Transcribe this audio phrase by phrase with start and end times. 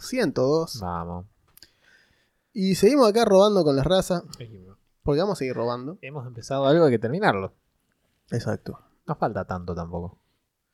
[0.00, 0.80] 102.
[0.80, 1.26] Vamos.
[2.52, 4.24] Y seguimos acá robando con la raza,
[5.02, 5.98] porque vamos a seguir robando.
[6.02, 7.54] Hemos empezado algo, hay que terminarlo.
[8.30, 8.80] Exacto.
[9.06, 10.18] No falta tanto tampoco.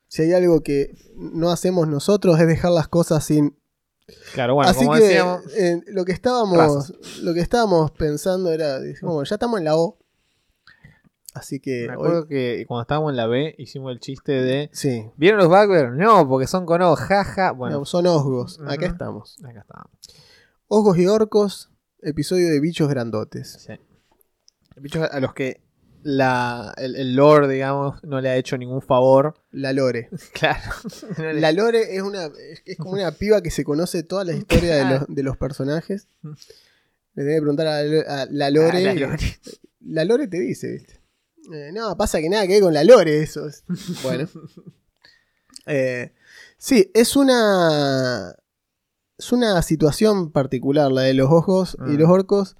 [0.07, 3.57] Si hay algo que no hacemos nosotros es dejar las cosas sin...
[4.33, 6.93] Claro, bueno, Así como que decíamos, eh, lo que estábamos razas.
[7.21, 9.97] lo que estábamos pensando era, bueno, ya estamos en la O.
[11.35, 14.69] Así que me hoy- acuerdo que cuando estábamos en la B hicimos el chiste de.
[14.71, 15.91] sí, ¿Vieron los Backbear?
[15.91, 17.51] No, porque son con O, jaja.
[17.51, 18.59] Bueno, no, son osgos.
[18.61, 18.93] Acá Ujú.
[18.93, 19.37] estamos.
[19.43, 19.85] acá está.
[20.67, 21.69] Osgos y orcos,
[22.01, 23.51] episodio de bichos grandotes.
[23.67, 23.73] Sí.
[24.77, 25.61] Bichos a los que
[26.03, 29.33] la, el, el lore, digamos, no le ha hecho ningún favor.
[29.51, 30.09] La Lore.
[30.33, 30.71] Claro.
[31.17, 32.25] La Lore es una
[32.65, 36.07] es, como una piba que se conoce toda la historia de los, de los personajes.
[36.23, 38.77] Le tenés que preguntar a la, a la Lore.
[38.77, 39.17] Ah, la Lore.
[39.81, 40.99] La Lore te dice, ¿viste?
[41.53, 43.47] Eh, no, pasa que nada que ver con la Lore, eso.
[43.47, 43.63] es-
[44.03, 44.27] Bueno.
[45.65, 46.13] Eh,
[46.57, 48.35] sí, es una.
[49.17, 51.99] Es una situación particular la de los ojos y Mm.
[51.99, 52.57] los orcos.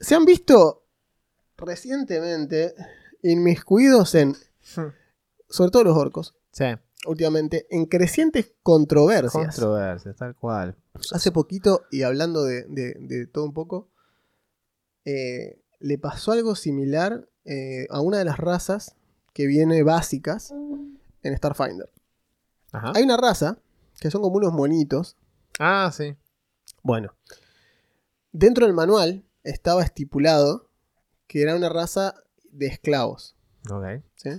[0.00, 0.82] Se han visto
[1.56, 2.74] recientemente
[3.22, 4.34] inmiscuidos en.
[5.48, 6.64] Sobre todo los orcos, Sí,
[7.06, 9.32] últimamente, en crecientes controversias.
[9.56, 10.76] controversias, tal cual.
[11.12, 13.88] Hace poquito, y hablando de, de- de todo un poco,
[15.04, 18.96] eh, le pasó algo similar eh, a una de las razas
[19.32, 20.52] que viene básicas
[21.22, 21.90] en Starfinder.
[22.72, 22.92] Ajá.
[22.94, 23.58] Hay una raza
[24.00, 25.16] que son como unos monitos.
[25.58, 26.16] Ah, sí.
[26.82, 27.14] Bueno,
[28.32, 30.68] dentro del manual estaba estipulado
[31.26, 32.14] que era una raza
[32.50, 33.36] de esclavos.
[33.70, 34.02] Ok.
[34.16, 34.30] ¿sí?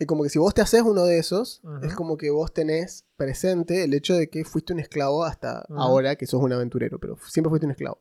[0.00, 3.04] Y como que si vos te haces uno de esos, es como que vos tenés
[3.16, 7.16] presente el hecho de que fuiste un esclavo hasta ahora que sos un aventurero, pero
[7.28, 8.00] siempre fuiste un esclavo.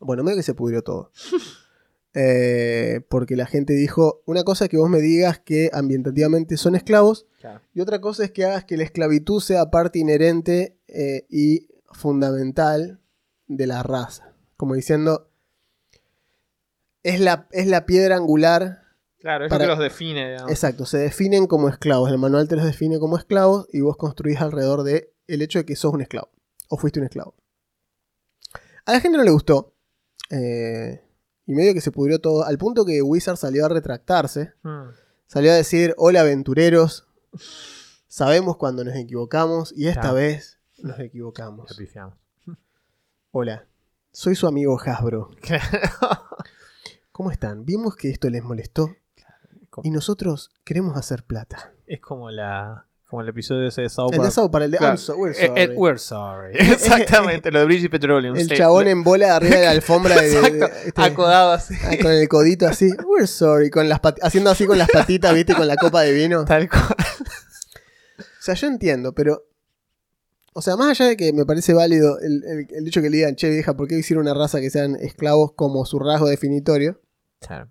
[0.00, 1.12] Bueno, medio que se pudrió todo.
[2.14, 6.74] Eh, porque la gente dijo, una cosa es que vos me digas que ambientativamente son
[6.74, 7.60] esclavos, Claro.
[7.72, 13.00] y otra cosa es que hagas que la esclavitud sea parte inherente eh, y fundamental
[13.46, 14.34] de la raza.
[14.56, 15.30] Como diciendo,
[17.02, 18.78] es la, es la piedra angular
[19.20, 20.50] Claro, es Para- lo que los define, digamos.
[20.50, 22.10] Exacto, se definen como esclavos.
[22.10, 25.66] El manual te los define como esclavos y vos construís alrededor de el hecho de
[25.66, 26.30] que sos un esclavo.
[26.70, 27.34] O fuiste un esclavo.
[28.86, 29.74] A la gente no le gustó.
[30.30, 31.02] eh,
[31.50, 32.44] y medio que se pudrió todo.
[32.44, 34.52] Al punto que Wizard salió a retractarse.
[34.62, 34.90] Mm.
[35.26, 37.08] Salió a decir, hola aventureros.
[38.06, 40.16] Sabemos cuando nos equivocamos y esta Claro.
[40.16, 41.76] vez nos equivocamos.
[43.32, 43.66] Hola,
[44.12, 45.30] soy su amigo Hasbro.
[47.12, 47.64] ¿Cómo están?
[47.64, 48.94] Vimos que esto les molestó
[49.82, 51.72] y nosotros queremos hacer plata.
[51.86, 54.32] Es como la como el episodio ese de South El de Park.
[54.32, 54.92] South Park, el de Claro.
[54.94, 55.76] I'm so- we're Eh, eh, sorry.
[55.76, 56.52] we're sorry.
[56.72, 58.36] Exactamente, lo de British Petroleum.
[58.36, 58.54] El sí.
[58.56, 61.74] chabón en bola arriba de la alfombra de, de- Exacto, este, acodado así.
[61.84, 62.88] ah, con el codito así.
[63.04, 63.68] We're sorry.
[63.70, 66.44] Con las haciendo así con las patitas, viste, con la copa de vino.
[66.44, 66.84] Tal cual.
[68.18, 69.44] O sea, yo entiendo, pero.
[70.52, 73.18] O sea, más allá de que me parece válido el, el- el hecho que le
[73.18, 77.00] digan, che vieja, ¿por qué hicieron una raza que sean esclavos como su rasgo definitorio?
[77.40, 77.70] Claro.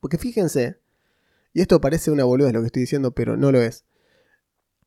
[0.00, 0.78] Porque fíjense,
[1.52, 3.84] y esto parece una boludez lo que estoy diciendo, pero no lo es.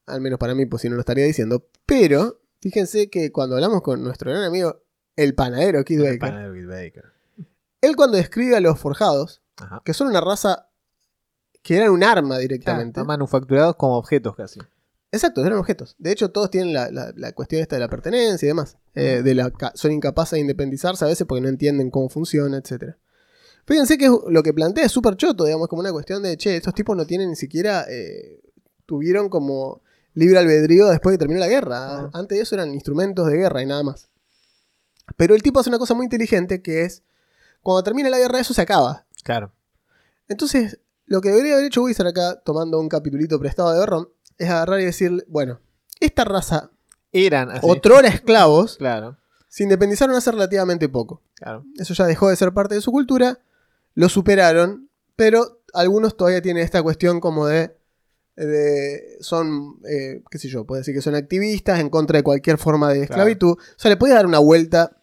[0.10, 1.66] Al menos para mí, pues si no lo estaría diciendo.
[1.86, 4.82] Pero, fíjense que cuando hablamos con nuestro gran amigo,
[5.16, 7.06] el panadero Kid El Baker, Bill Baker.
[7.82, 9.82] él cuando describe a los forjados, Ajá.
[9.84, 10.68] que son una raza
[11.62, 13.04] que eran un arma directamente.
[13.04, 14.60] manufacturados como objetos casi.
[15.12, 15.96] Exacto, eran objetos.
[15.98, 18.78] De hecho, todos tienen la, la- la cuestión esta de la pertenencia y demás.
[18.96, 22.96] Eh, de la, son incapaces de independizarse a veces porque no entienden cómo funciona, etc.
[23.66, 26.74] Fíjense que lo que plantea es súper choto, digamos, como una cuestión de, che, estos
[26.74, 28.40] tipos no tienen ni siquiera, eh,
[28.86, 29.82] tuvieron como
[30.20, 31.78] libre albedrío después de que terminó la guerra.
[31.80, 32.10] Ah.
[32.14, 34.10] Antes de eso eran instrumentos de guerra y nada más.
[35.18, 37.04] Pero el tipo hace una cosa muy inteligente que es,
[37.62, 39.06] cuando termina la guerra eso se acaba.
[39.24, 39.52] Claro.
[40.28, 44.50] Entonces, lo que debería haber hecho Wizard acá, tomando un capitulito prestado de Berron, es
[44.50, 45.60] agarrar y decir, bueno,
[46.00, 46.70] esta raza,
[47.12, 47.66] Eran así.
[47.68, 49.18] otrora esclavos, Claro.
[49.48, 51.24] se independizaron hace relativamente poco.
[51.36, 51.66] Claro.
[51.78, 53.40] Eso ya dejó de ser parte de su cultura,
[53.96, 57.76] lo superaron, pero algunos todavía tienen esta cuestión como de...
[58.46, 62.58] de- son, eh, qué sé yo, puede decir que son activistas en contra de cualquier
[62.58, 63.52] forma de esclavitud.
[63.54, 64.96] O sea, le puede dar una vuelta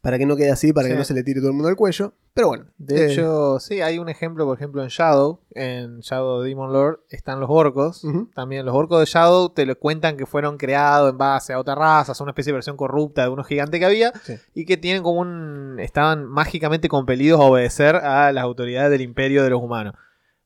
[0.00, 1.76] Para que no quede así, para que no se le tire todo el mundo al
[1.76, 2.12] cuello.
[2.34, 2.66] Pero bueno.
[2.76, 5.40] De eh, hecho, sí, hay un ejemplo, por ejemplo, en Shadow.
[5.52, 8.04] En Shadow Demon Lord están los orcos.
[8.34, 11.74] También los orcos de Shadow te lo cuentan que fueron creados en base a otra
[11.74, 14.34] raza, son una especie de versión corrupta de unos gigantes que había Sí.
[14.52, 15.78] y que tienen como un.
[15.80, 19.94] estaban mágicamente compelidos a obedecer a las autoridades del imperio de los humanos.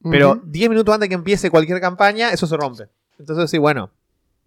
[0.02, 0.42] Pero Ujú.
[0.46, 2.88] 10 minutos antes que empiece cualquier campaña, eso se rompe.
[3.18, 3.90] Entonces, sí, bueno,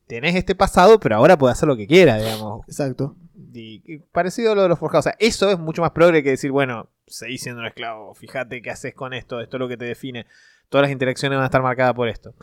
[0.07, 2.65] tenés este pasado, pero ahora puedes hacer lo que quieras, digamos.
[2.68, 3.15] Exacto.
[3.53, 5.06] Y, y parecido a lo de los forjados.
[5.07, 8.62] O sea, eso es mucho más progre que decir, bueno, seguís siendo un esclavo, fíjate
[8.62, 10.25] qué haces con esto, esto es lo que te define.
[10.69, 12.33] Todas las interacciones van a estar marcadas por esto.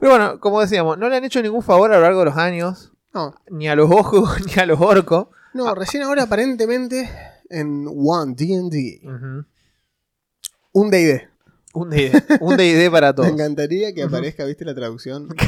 [0.00, 2.36] Pero bueno, como decíamos, no le han hecho ningún favor a lo largo de los
[2.36, 5.28] años, No, ni a los ojos, ni a los orcos.
[5.54, 7.08] no, recién ahora aparentemente
[7.48, 9.00] en One D&D.
[9.04, 9.44] Ujú.
[10.72, 11.28] Un D&D.
[11.74, 13.28] Un D&D, un D&D para Me todos.
[13.28, 15.28] encantaría que aparezca, ¿viste la traducción?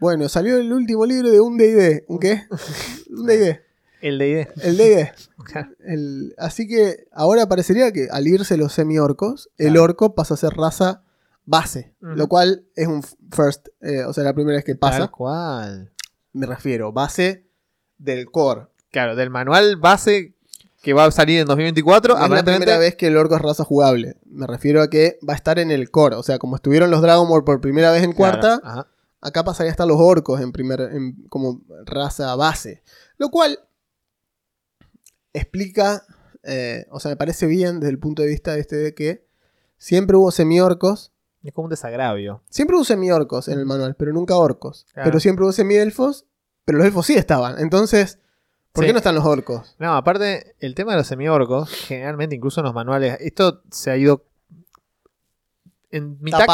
[0.00, 2.04] Bueno, salió el último libro de un D&D.
[2.06, 2.42] ¿Un qué?
[3.10, 3.60] Un D&D.
[4.00, 4.48] El D&D.
[4.62, 5.12] El D&D.
[5.84, 9.82] El- así que ahora parecería que al irse los semi-orcos, el Claro.
[9.82, 11.02] orco pasa a ser raza
[11.44, 11.94] base.
[11.98, 14.98] Lo cual es un first, eh, o sea, la primera vez que pasa.
[14.98, 15.92] Tal cual.
[16.32, 17.48] Me refiero, base
[17.96, 18.68] del core.
[18.92, 20.36] Claro, del manual base
[20.82, 23.42] que va a salir en 2024, No es la primera vez que el orco es
[23.42, 24.16] raza jugable.
[24.26, 26.16] Me refiero a que va a estar en el core.
[26.16, 28.86] O sea, como estuvieron los Dragon Ball por primera vez en cuarta, ajá.
[29.20, 32.82] acá pasaría a estar los orcos en primer, en- como raza base.
[33.16, 33.58] Lo cual
[35.32, 36.04] explica,
[36.44, 39.26] eh, o sea, me parece bien desde el punto de vista este de que
[39.76, 41.12] siempre hubo semi-orcos.
[41.42, 42.42] Es como un desagravio.
[42.50, 44.86] Siempre hubo semi-orcos en el manual, pero nunca orcos.
[44.92, 45.08] Claro.
[45.08, 46.26] Pero siempre hubo semi-elfos,
[46.64, 47.58] pero los elfos sí estaban.
[47.60, 48.18] Entonces,
[48.72, 48.88] ¿por Sí.
[48.88, 49.74] qué no están los orcos?
[49.78, 53.96] No, aparte, el tema de los semiorcos, generalmente incluso en los manuales, esto se ha
[53.96, 54.24] ido
[55.90, 56.44] en mitad,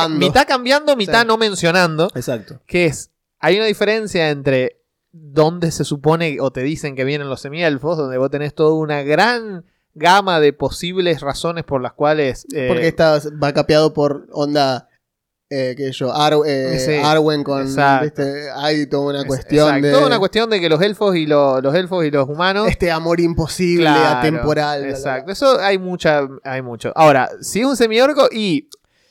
[0.46, 1.26] cambiando, mitad Sí.
[1.26, 2.60] no mencionando, Exacto.
[2.66, 4.80] que es, hay una diferencia entre
[5.10, 9.02] donde se supone o te dicen que vienen los semielfos, donde vos tenés toda una
[9.02, 9.64] gran
[9.94, 12.46] gama de posibles razones por las cuales...
[12.52, 14.88] eh, Porque está, va capeado por onda,
[15.50, 17.64] eh, sé yo, Ar- eh, Sí, Arwen con.
[17.66, 18.50] ¿viste?
[18.54, 21.26] hay toda una es- cuestión exacto, de toda una cuestión de que los elfos y
[21.26, 24.80] lo- los elfos y los humanos este amor imposible, Claro, atemporal.
[24.80, 24.98] bla, bla, bla.
[24.98, 26.92] Exacto, eso hay mucha, hay mucho.
[26.96, 28.68] Ahora, si es un semiorco y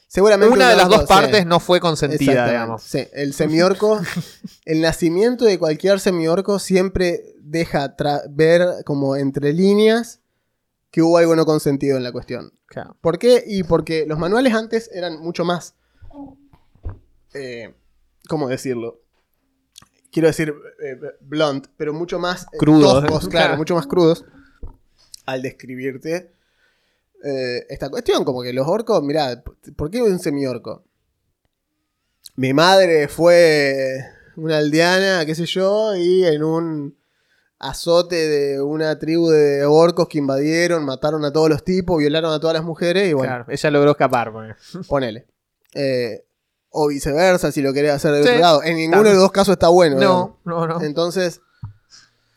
[0.08, 2.84] Seguramente una de las dos partes sí, no fue consentida, digamos.
[2.84, 4.00] Sí, el semiorco,
[4.66, 7.96] el nacimiento de cualquier semiorco siempre deja
[8.30, 10.20] ver como entre líneas
[10.92, 12.52] que hubo algo no consentido en la cuestión.
[12.68, 12.96] Claro.
[13.02, 13.44] ¿Por qué?
[13.48, 15.74] Y porque los manuales antes eran mucho más.
[17.34, 17.74] Eh,
[18.28, 19.00] ¿Cómo decirlo?
[20.12, 20.54] Quiero decir
[20.84, 23.58] eh, blunt, pero mucho más eh, Crudos, toscos, claro, Claro.
[23.58, 24.26] mucho más crudos
[25.26, 26.32] al describirte
[27.24, 28.24] eh, esta cuestión.
[28.24, 29.44] Como que los orcos, mirá,
[29.76, 30.84] ¿por qué un semiorco?
[32.36, 33.98] Mi madre fue
[34.36, 36.98] una aldeana, qué sé yo, y en un
[37.60, 42.40] azote de una tribu de orcos que invadieron, mataron a todos los tipos, violaron a
[42.40, 44.32] todas las mujeres y bueno, Claro, ella logró escapar.
[44.32, 44.88] pues.
[44.88, 45.26] ponele.
[45.74, 46.26] Eh,
[46.76, 48.64] o viceversa, si lo querés hacer de Sí, otro lado.
[48.64, 49.10] En ninguno claro.
[49.10, 49.96] de los dos casos está bueno.
[49.98, 50.62] No, no, no.
[50.64, 50.84] digamos.
[50.84, 51.42] Entonces,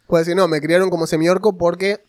[0.07, 2.05] puede decir, no, me criaron como semiorco porque,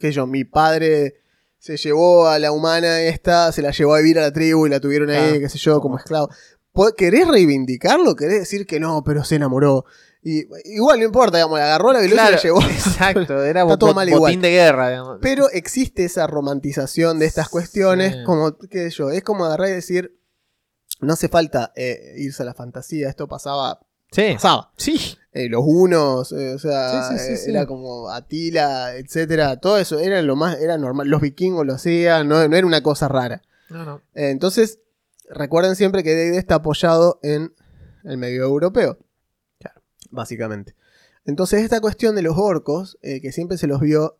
[0.00, 1.16] qué sé yo, mi padre
[1.58, 4.70] se llevó a la humana esta, se la llevó a vivir a la tribu y
[4.70, 6.28] la tuvieron ahí, qué sé yo, como esclavo.
[6.72, 8.16] ¿Po- ¿Querés reivindicarlo?
[8.16, 9.84] ¿Querés decir que no, pero se enamoró?
[10.24, 12.62] Y, igual no importa, digamos, la agarró la velocidad y Claro, la llevó.
[12.72, 14.40] exacto, era Está todo mal botín igual.
[14.40, 15.18] de guerra, digamos.
[15.20, 18.24] Pero existe esa romantización de estas cuestiones, Sí.
[18.24, 20.16] como, qué sé yo, es como agarrar y decir,
[21.06, 23.80] no hace falta eh, irse a la fantasía, esto pasaba,
[24.10, 24.72] sí, pasaba.
[24.76, 27.50] sí, Eh, los unos, eh, o sea, Sí, sí, sí, sí.
[27.50, 32.28] era como Atila, etcétera, todo eso era lo más, era normal, los vikingos lo hacían,
[32.28, 33.42] no, no era una cosa rara.
[33.70, 34.02] no, no.
[34.14, 34.80] Entonces,
[35.30, 37.54] recuerden siempre que D&D está apoyado en
[38.04, 38.98] el medio europeo.
[39.58, 39.80] Claro.
[40.10, 40.74] Básicamente.
[41.24, 44.18] Entonces, esta cuestión de los orcos, que siempre se los vio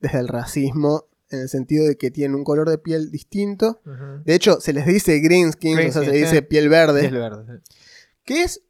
[0.00, 3.80] desde el racismo, en el sentido de que tienen un color de piel distinto.
[4.24, 6.42] De hecho, se les dice greenskin, o sea, se les dice sí.
[6.42, 7.06] piel verde.
[7.06, 7.72] Es verde, sí.
[8.24, 8.62] Que es.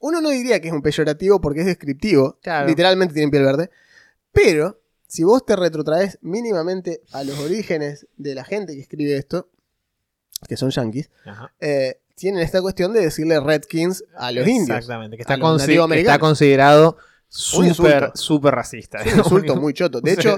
[0.00, 2.38] Uno no diría que es un peyorativo porque es descriptivo.
[2.42, 2.68] Claro.
[2.68, 3.70] Literalmente tienen piel verde.
[4.32, 9.48] Pero, si vos te retrotraes mínimamente a los orígenes de la gente que escribe esto,
[10.46, 11.54] que son yankees, Ajá.
[11.60, 14.78] eh, tienen esta cuestión de decirle redskins a los indios.
[14.78, 16.98] Exactamente, que está, consi- considerado
[17.36, 18.98] súper, súper racista.
[18.98, 20.00] Es un insulto muy choto.
[20.00, 20.36] De hecho,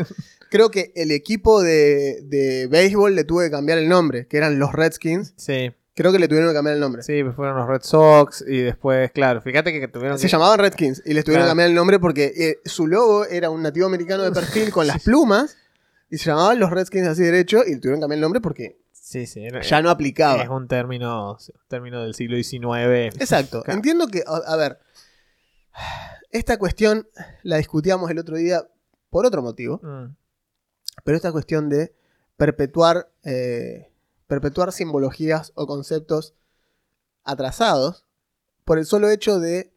[0.50, 4.58] creo que el equipo de, de béisbol le tuve que cambiar el nombre, que eran
[4.58, 5.34] los Redskins.
[5.36, 7.02] sí, Creo que le tuvieron que cambiar el nombre.
[7.02, 10.30] sí, pues fueron los Red Sox y después, claro, fíjate que tuvieron Se que...
[10.30, 11.46] llamaban Redskins y les tuvieron Claro.
[11.46, 14.86] que cambiar el nombre porque eh, su logo era un nativo americano de perfil con
[14.86, 15.56] las plumas
[16.08, 18.78] y se llamaban los Redskins así derecho y le tuvieron que cambiar el nombre porque
[18.92, 20.48] Sí, sí, era- ya no es aplicaba.
[20.54, 21.36] un término,
[21.66, 23.16] término del siglo XIX.
[23.20, 23.62] Exacto.
[23.64, 23.76] Claro.
[23.78, 24.78] Entiendo que, a, a ver,
[26.30, 27.08] Esta cuestión
[27.42, 28.66] la discutíamos el otro día
[29.10, 30.14] por otro motivo, Mm,
[31.04, 31.94] pero esta cuestión de
[32.36, 33.90] perpetuar, eh,
[34.26, 36.34] perpetuar simbologías o conceptos
[37.24, 38.04] atrasados
[38.64, 39.72] por el solo hecho de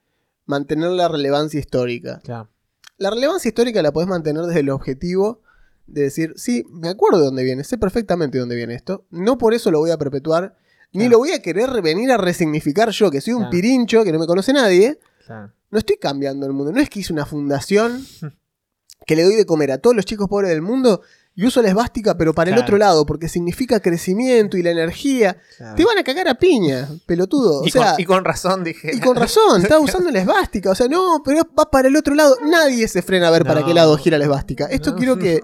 [0.46, 2.20] mantener la relevancia histórica.
[2.24, 2.50] claro.
[2.98, 5.42] La relevancia histórica la podés mantener desde el objetivo
[5.88, 9.38] de decir, sí, me acuerdo de dónde viene, sé perfectamente de dónde viene esto, no
[9.40, 10.56] por eso lo voy a perpetuar,
[10.94, 13.52] ni lo voy a querer venir a resignificar yo, que soy un Claro.
[13.52, 15.52] pirincho, que no me conoce nadie, claro.
[15.70, 18.06] no estoy cambiando el mundo, no es que hice una fundación
[19.06, 21.02] que le doy de comer a todos los chicos pobres del mundo
[21.34, 25.38] y uso la esvástica, pero para el otro lado, porque significa crecimiento y la energía.
[25.58, 25.76] claro.
[25.76, 27.62] Te van a cagar a piña, pelotudo.
[27.62, 28.92] O y, sea, con, y con razón dije.
[28.94, 30.72] y con razón, estás usando la esvástica.
[30.72, 32.36] O sea, no, pero va para el otro lado.
[32.44, 34.66] Nadie se frena a ver para qué lado gira la esvástica.
[34.66, 34.98] Esto No.
[34.98, 35.42] quiero que.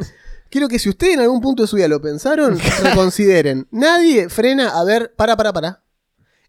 [0.50, 3.68] Quiero que si ustedes en algún punto de su vida lo pensaron, reconsideren.
[3.72, 5.84] Nadie frena a ver, para, para, para.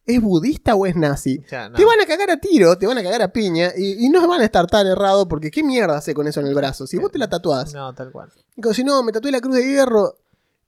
[0.09, 1.39] ¿Es budista o es nazi?
[1.53, 1.73] No.
[1.77, 4.27] Te van a cagar a tiro, te van a cagar a piña y, y no
[4.27, 6.87] van a estar tan errados porque ¿qué mierda hace con eso en el brazo?
[6.87, 8.31] Si vos te la tatuás, No, tal cual.
[8.57, 10.17] y como si no, me tatué la cruz de hierro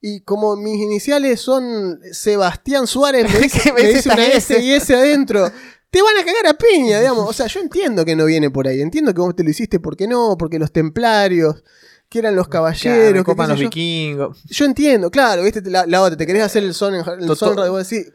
[0.03, 4.95] y como mis iniciales son Sebastián Suárez, me dice, Me dice una S y S
[4.95, 5.51] adentro.
[5.91, 7.29] Te van a cagar a piña, digamos.
[7.29, 8.81] O sea, yo entiendo que no viene por ahí.
[8.81, 11.65] Entiendo que vos te lo hiciste porque no, porque los templarios,
[12.09, 13.65] que eran los Claro, caballeros, me que los yo.
[13.65, 14.43] vikingos.
[14.45, 17.35] Yo entiendo, claro, viste, la, la otra, te querés hacer el son en el To-
[17.37, 18.13] son to- y vos decís,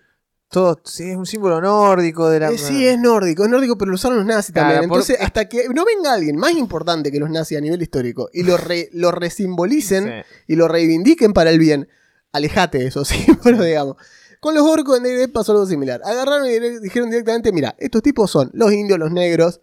[0.49, 2.51] Todo, sí, es un símbolo nórdico de la.
[2.51, 4.89] Eh, sí, es nórdico, es nórdico, pero lo usaron los nazis Claro, también.
[4.89, 8.29] por- Entonces, hasta que no venga alguien más importante que los nazis a nivel histórico
[8.31, 10.43] y lo, re- lo resimbolicen Sí.
[10.47, 11.89] y lo reivindiquen para el bien,
[12.31, 13.97] alejate de eso, sí, pero digamos.
[14.39, 16.01] Con los orcos en D&D pasó algo similar.
[16.05, 19.59] Agarraron y dijeron directamente, mira, estos tipos son los indios, los negros.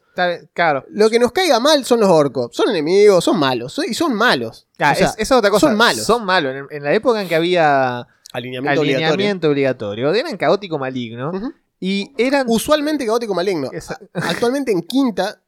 [0.55, 0.85] Claro.
[0.89, 2.49] Lo que nos caiga mal son los orcos.
[2.53, 3.73] Son enemigos, son malos.
[3.73, 4.67] son- y son malos.
[4.77, 5.69] Claro, O sea, es, esa es otra cosa.
[5.69, 6.05] son malos.
[6.05, 6.55] Son malos.
[6.57, 11.29] En, en la época en que había alineamiento, alineamiento obligatorio, eran caótico maligno.
[11.31, 11.57] obligatorio.
[11.81, 12.47] Y eran.
[12.49, 13.69] Usualmente caótico maligno.
[13.73, 15.41] Esa- Actualmente en quinta,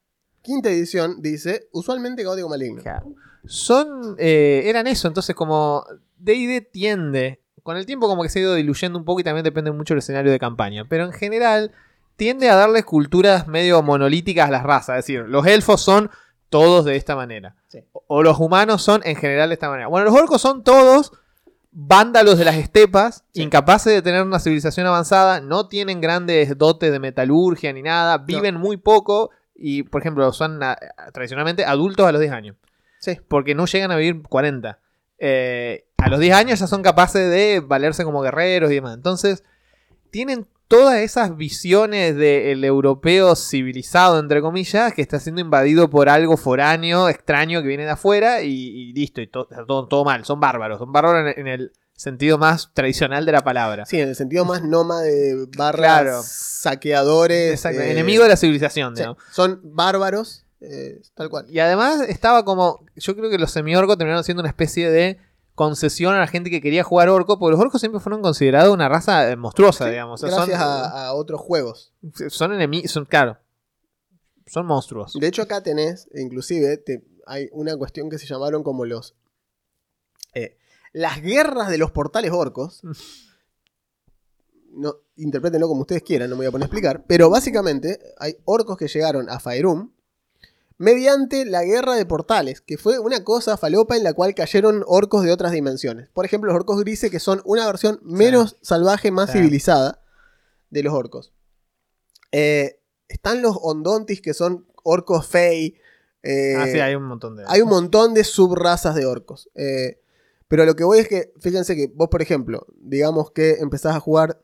[0.43, 2.83] quinta edición dice, usualmente caótico maligno.
[2.83, 3.13] Claro.
[3.47, 4.17] Son.
[4.19, 5.07] eh, eran eso.
[5.09, 5.85] Entonces, como
[6.19, 7.41] DD tiende.
[7.63, 9.95] Con el tiempo, como que se ha ido diluyendo un poco y también depende mucho
[9.95, 10.85] del escenario de campaña.
[10.87, 11.73] Pero en general,
[12.17, 14.99] tiende a darles culturas medio monolíticas a las razas.
[14.99, 16.11] Es decir, los elfos son
[16.51, 17.57] todos de esta manera.
[17.69, 17.79] Sí.
[18.07, 19.89] O los humanos son en general de esta manera.
[19.89, 21.13] Bueno, los orcos son todos
[21.77, 23.43] vándalos de las estepas, Sí.
[23.43, 28.55] incapaces de tener una civilización avanzada, no tienen grandes dotes de metalurgia ni nada, viven
[28.57, 30.79] muy poco y, por ejemplo, son ah,
[31.13, 32.57] tradicionalmente adultos a los 10 años
[33.01, 33.19] Sí.
[33.29, 34.79] porque no llegan a vivir 40.
[35.19, 38.95] Eh, a los 10 años ya son capaces de valerse como guerreros y demás.
[38.95, 39.43] Entonces,
[40.11, 46.37] tienen todas esas visiones del europeo civilizado, entre comillas, que está siendo invadido por algo
[46.37, 50.25] foráneo, extraño, que viene de afuera y, y listo, y to- todo, todo mal.
[50.25, 50.79] Son bárbaros.
[50.79, 53.87] Son bárbaros en, en el sentido más tradicional de la palabra.
[53.87, 56.23] Sí, en el sentido más nómade barra Claro.
[56.25, 57.53] saqueadores.
[57.53, 59.03] Exacto, eh, Enemigo de la civilización, sí,
[59.33, 61.47] son bárbaros, eh, tal cual.
[61.49, 62.85] Y además estaba como.
[62.97, 65.19] Yo creo que los semi-orcos terminaron siendo una especie de
[65.55, 68.89] concesión a la gente que quería jugar orco, porque los orcos siempre fueron considerados una
[68.89, 70.23] raza eh, monstruosa, Sí, digamos.
[70.23, 71.93] O sea, gracias son, a, a otros juegos.
[72.29, 72.91] son enemigos.
[72.91, 73.39] Son, claro.
[74.47, 75.15] Son monstruos.
[75.19, 79.15] De hecho, acá tenés, inclusive, te- hay una cuestión que se llamaron como los.
[80.35, 80.59] eh,
[80.93, 82.83] las guerras de los portales orcos.
[84.77, 87.05] No, interprétenlo como ustedes quieran, no me voy a poner a explicar.
[87.07, 89.94] Pero básicamente, hay orcos que llegaron a Faerun
[90.79, 95.23] mediante la guerra de portales, que fue una cosa falopa en la cual cayeron orcos
[95.25, 96.09] de otras dimensiones.
[96.11, 99.39] Por ejemplo, los orcos grises, que son una versión menos salvaje, más Sí.
[99.39, 100.03] civilizada
[100.71, 101.33] de los orcos.
[102.33, 105.77] Eh, están los ondontis, que son orcos fey.
[106.23, 107.45] eh, ah, sí, hay un montón de.
[107.47, 109.51] hay un montón de subrazas de orcos.
[109.55, 110.01] Eh,
[110.49, 114.01] pero lo que voy es que, fíjense que vos, por ejemplo, digamos que empezás a
[114.01, 114.41] jugar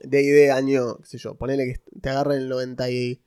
[0.00, 3.23] D&D año, qué sé yo, ponele que te agarra el 90 y,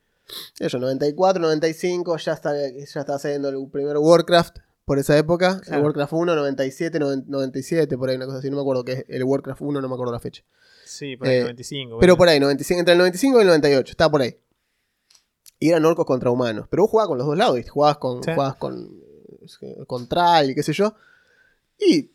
[0.60, 5.54] yo, 94, 95, ya está, ya está haciendo el primer Warcraft por esa época.
[5.56, 5.84] El Claro.
[5.84, 9.24] Warcraft 1, 97, 97, por ahí una cosa así, no me acuerdo qué es el
[9.24, 10.44] Warcraft 1, no me acuerdo la fecha.
[10.86, 11.98] Sí, por ahí eh, 95.
[12.00, 12.18] Pero bueno.
[12.18, 14.38] por ahí, 95, entre el 95 y el 98, está por ahí.
[15.60, 16.68] Y eran orcos contra humanos.
[16.70, 17.60] Pero vos jugabas con los dos lados.
[17.70, 18.32] Jugabas con, Sí.
[18.32, 18.92] jugabas con,
[19.88, 20.94] con Tral, qué sé yo.
[21.80, 22.12] Y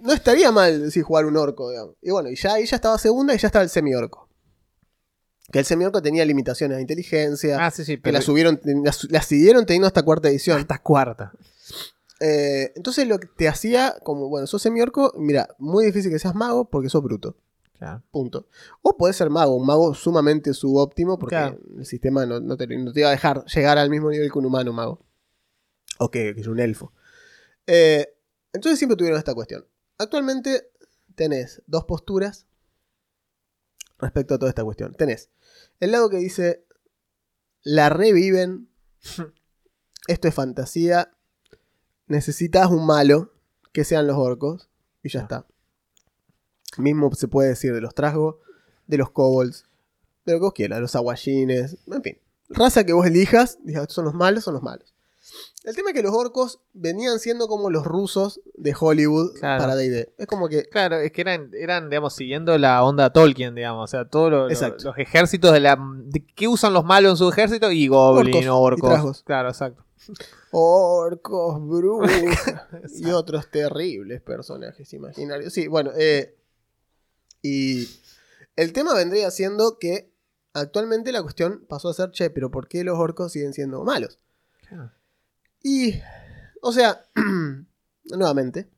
[0.00, 1.94] no estaría mal decir jugar un orco, digamos.
[2.02, 4.28] Y bueno, y ya ahí ya estaba segunda y ya estaba el semi-orco.
[5.52, 7.64] Que el semi-orco tenía limitaciones de inteligencia.
[7.64, 8.18] Ah, sí, sí, que pero.
[8.18, 10.58] la subieron, la, la siguieron teniendo hasta cuarta edición.
[10.58, 11.32] Hasta cuarta.
[12.20, 16.34] Eh, entonces lo que te hacía, como, bueno, sos semi-orco, mira, muy difícil que seas
[16.34, 17.36] mago porque sos bruto.
[17.78, 18.02] Claro.
[18.10, 18.46] Punto.
[18.82, 21.58] O podés ser mago, un mago sumamente subóptimo porque Claro.
[21.78, 24.38] el sistema no, no te, no te iba a dejar llegar al mismo nivel que
[24.38, 25.00] un humano mago.
[25.98, 26.92] O que, que es un elfo.
[27.66, 28.06] Eh,
[28.52, 29.64] entonces siempre tuvieron esta cuestión.
[29.96, 30.70] Actualmente
[31.14, 32.46] tenés dos posturas
[33.98, 34.92] respecto a toda esta cuestión.
[34.94, 35.30] Tenés
[35.80, 36.64] el lado que dice,
[37.62, 38.68] la reviven.
[40.06, 41.12] Esto es fantasía.
[42.06, 43.32] Necesitas un malo,
[43.72, 44.68] que sean los orcos,
[45.02, 45.46] y ya está.
[46.76, 48.36] Mismo se puede decir de los trasgos,
[48.86, 49.66] de los kobolds,
[50.24, 52.18] de lo que vos quieras, los aguayines, en fin.
[52.48, 54.92] Raza que vos elijas, digas, son los malos, son los malos.
[55.64, 59.62] El tema es que los orcos venían siendo como los rusos de Hollywood Claro.
[59.62, 60.12] para D&D.
[60.18, 63.84] Es como que Claro, es que eran, eran, digamos, siguiendo la onda Tolkien, digamos.
[63.84, 64.84] O sea, todos lo- lo- Exacto.
[64.84, 65.76] los ejércitos de la.
[66.04, 67.70] de- ¿Qué usan los malos en su ejército?
[67.70, 69.22] Y goblin, Orcos orcos.
[69.22, 69.84] claro, exacto.
[70.50, 72.10] orcos, brujas
[72.96, 75.52] y otros terribles personajes imaginarios.
[75.52, 76.34] Sí, bueno, eh,
[77.42, 77.86] y
[78.56, 80.10] el tema vendría siendo que
[80.54, 84.18] actualmente la cuestión pasó a ser, che, pero ¿por qué los orcos siguen siendo malos?
[85.62, 86.00] Y,
[86.62, 87.06] o sea,
[88.04, 88.68] nuevamente,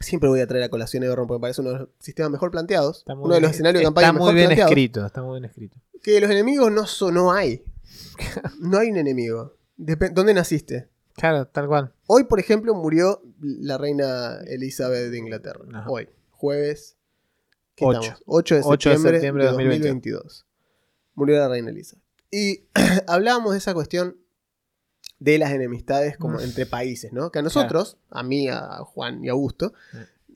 [0.00, 2.50] siempre voy a traer a colación Everron porque me parece uno de los sistemas mejor
[2.50, 5.40] planteados, uno de los escenarios de está campaña muy mejor bien planteados, escrito, está muy
[5.40, 5.76] bien escrito.
[6.02, 7.64] que los enemigos no son, no hay.
[8.60, 9.56] No hay un enemigo.
[9.76, 10.88] Dep- ¿Dónde naciste?
[11.14, 11.94] Claro, tal cual.
[12.06, 15.64] Hoy, por ejemplo, murió la reina Elizabeth de Inglaterra.
[15.72, 15.88] Ajá.
[15.90, 16.96] Hoy, jueves
[17.76, 18.00] ¿qué Ocho.
[18.00, 18.22] estamos?
[18.26, 20.46] 8 de 8 de septiembre, de de 2022.
[21.14, 22.04] Murió la reina Elizabeth.
[22.30, 22.68] Y
[23.06, 24.16] hablábamos de esa cuestión
[25.24, 27.30] de las enemistades como entre países, ¿no?
[27.30, 29.72] Que a nosotros, a mí, a Juan y a Augusto,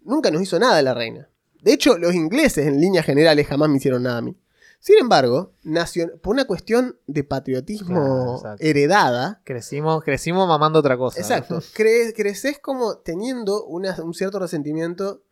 [0.02, 1.28] nunca nos hizo nada la reina.
[1.62, 4.36] De hecho, los ingleses en líneas generales jamás me hicieron nada a mí.
[4.80, 11.20] Sin embargo, nacion- por una cuestión de patriotismo heredada, Crecimos, crecimos mamando otra cosa.
[11.20, 11.58] Exacto.
[11.76, 15.22] Cre- creces como teniendo una- un cierto resentimiento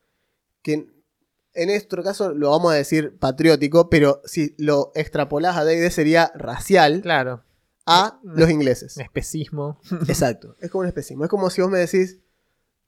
[0.62, 0.92] que en,
[1.54, 6.32] en nuestro caso lo vamos a decir patriótico, pero si lo extrapolás a D&D sería
[6.34, 7.44] racial Claro.
[7.86, 8.96] A los ingleses.
[8.96, 9.80] Un especismo.
[10.08, 10.56] Exacto.
[10.60, 11.24] Es como un especismo.
[11.24, 12.18] Es como si vos me decís,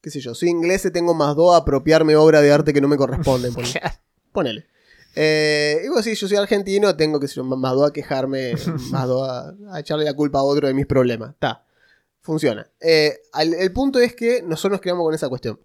[0.01, 2.81] qué sé yo, soy inglés y tengo más dos a apropiarme obra de arte que
[2.81, 3.55] no me corresponden.
[3.55, 3.81] Ponele.
[4.33, 4.67] Ponele.
[5.15, 8.55] Eh, y vos decís, yo soy argentino, tengo que más dos a quejarme,
[8.91, 11.31] más dos a, a echarle la culpa a otro de mis problemas.
[11.31, 11.65] Está.
[12.21, 12.71] Funciona.
[12.81, 15.59] Eh, al- el punto es que nosotros nos quedamos con esa cuestión.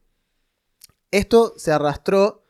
[1.11, 2.43] Esto se arrastró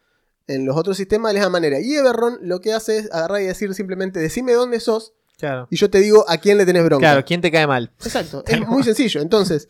[0.47, 1.79] en los otros sistemas de esa manera.
[1.79, 5.67] Y Everron lo que hace es agarrar y decir simplemente, decime dónde sos Claro.
[5.69, 7.01] y yo te digo a quién le tenés bronca.
[7.07, 7.91] Claro, ¿quién te cae mal?
[8.03, 9.21] Exacto, es muy sencillo.
[9.21, 9.67] Entonces,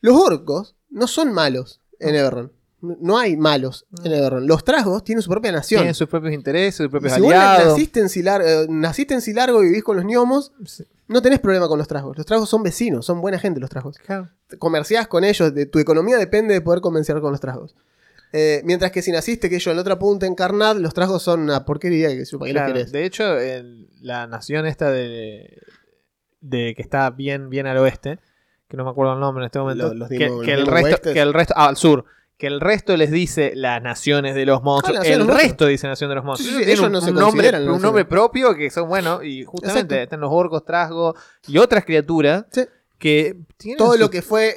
[0.00, 2.52] los orcos no son malos en Everron.
[2.80, 4.46] No hay malos en Everron.
[4.46, 5.78] Los trasgos tienen su propia nación.
[5.80, 7.68] Tienen sus propios intereses, sus Y propios si vos aliados.
[7.72, 11.40] naciste en, Cilar- eh, naciste en Cilargo y vivís con los gnomos, Sí, no tenés
[11.40, 12.16] problema con los trasgos.
[12.18, 13.96] Los trasgos son vecinos, son buena gente los trasgos.
[13.98, 14.28] claro.
[14.58, 17.74] Comerciás con ellos, de, tu economía depende de poder comerciar con los trasgos.
[18.36, 21.22] Eh, mientras que si naciste, que yo en la otra punta en Carnat, los trasgos
[21.22, 22.90] son una porquería que ¿para qué los Claro, querés?
[22.92, 25.56] De hecho, el- la nación esta de,
[26.40, 28.18] de que está bien, bien al oeste,
[28.68, 30.88] que no me acuerdo el nombre en este momento, Los- los que, que el resto,
[30.88, 31.12] Oestes.
[31.14, 34.62] que el resto, ah, al sur, que el resto les dice las naciones de los
[34.64, 35.50] monstruos, Ah, de el los monstruos.
[35.50, 36.52] resto dice nación de los monstruos.
[36.54, 38.68] Sí, sí, Ellos ellos tienen no un, se un nombre, consideran un nombre propio que
[38.70, 40.02] son buenos y justamente Exacto.
[40.02, 41.14] están los orcos, trasgos
[41.46, 42.62] y otras criaturas Sí.
[42.98, 44.56] que tienen todo su- lo que fue,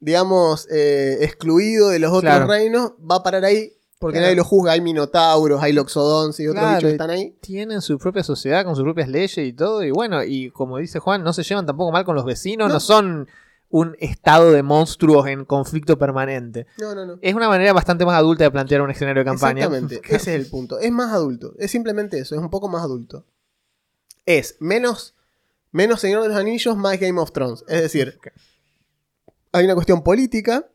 [0.00, 2.46] digamos, eh, excluido de los otros Claro.
[2.46, 4.26] reinos va a parar ahí porque Claro.
[4.26, 4.72] nadie lo juzga.
[4.72, 7.36] Hay minotauros, hay loxodons y otros Claro, bichos que están ahí.
[7.40, 9.82] tienen su propia sociedad con sus propias leyes y todo.
[9.82, 12.74] Y bueno, y como dice Juan, no se llevan tampoco mal con los vecinos, no,
[12.74, 12.80] No.
[12.80, 13.28] son
[13.70, 16.66] un estado de monstruos en conflicto permanente.
[16.80, 17.18] No, no, no.
[17.20, 19.64] Es una manera bastante más adulta de plantear un escenario de campaña.
[19.66, 20.78] Exactamente, ese es el punto.
[20.78, 21.54] Es más adulto.
[21.58, 23.26] Es simplemente eso, es un poco más adulto.
[24.26, 25.14] Es menos,
[25.72, 27.64] menos Señor de los Anillos, más Game of Thrones.
[27.68, 28.18] Es decir.
[29.52, 30.68] Hay una cuestión política,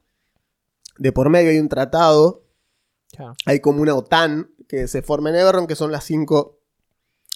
[0.98, 2.44] de por medio hay un tratado
[3.46, 6.60] hay como una OTAN que se forma en Everron, que son las cinco,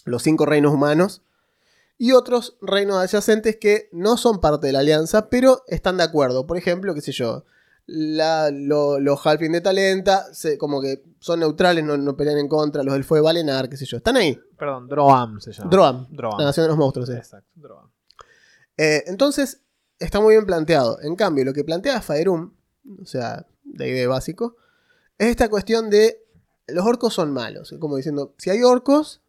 [0.06, 1.22] los cinco reinos humanos,
[2.00, 6.46] y otros reinos adyacentes que no son parte de la alianza, pero están de acuerdo.
[6.48, 7.44] Por ejemplo, qué sé yo,
[7.86, 12.48] la- lo- los Halfling de Talenta, se- como que son neutrales, no, no pelean en
[12.48, 14.40] contra, los del Fuego de Valenar, qué sé yo, están ahí.
[14.58, 15.70] Perdón, Droam se llama.
[15.70, 16.40] Droam, Droam.
[16.40, 17.10] la nación de los monstruos.
[17.10, 17.18] eh.
[17.18, 17.90] Exacto, Droam.
[18.78, 19.62] Eh, entonces,
[20.00, 21.00] está muy bien planteado.
[21.02, 22.54] En cambio, lo que plantea Faerum,
[23.02, 24.56] o sea, de idea básico,
[25.18, 26.24] es esta cuestión de
[26.68, 27.74] los orcos son malos.
[27.80, 29.22] Como diciendo, si hay orcos,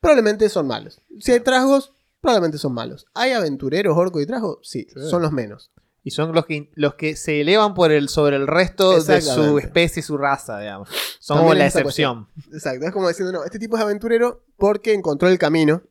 [0.00, 1.00] probablemente son malos.
[1.20, 3.06] Si hay trasgos, probablemente son malos.
[3.14, 4.58] ¿Hay aventureros, orcos y trasgos?
[4.62, 5.08] Sí, Sí.
[5.08, 5.70] son los menos.
[6.02, 9.58] Y son los que, los que se elevan por el, sobre el resto de su
[9.58, 10.88] especie y su raza, digamos.
[11.18, 12.28] Son como la excepción.
[12.52, 15.82] Exacto, es como diciendo, no, este tipo es aventurero porque encontró el camino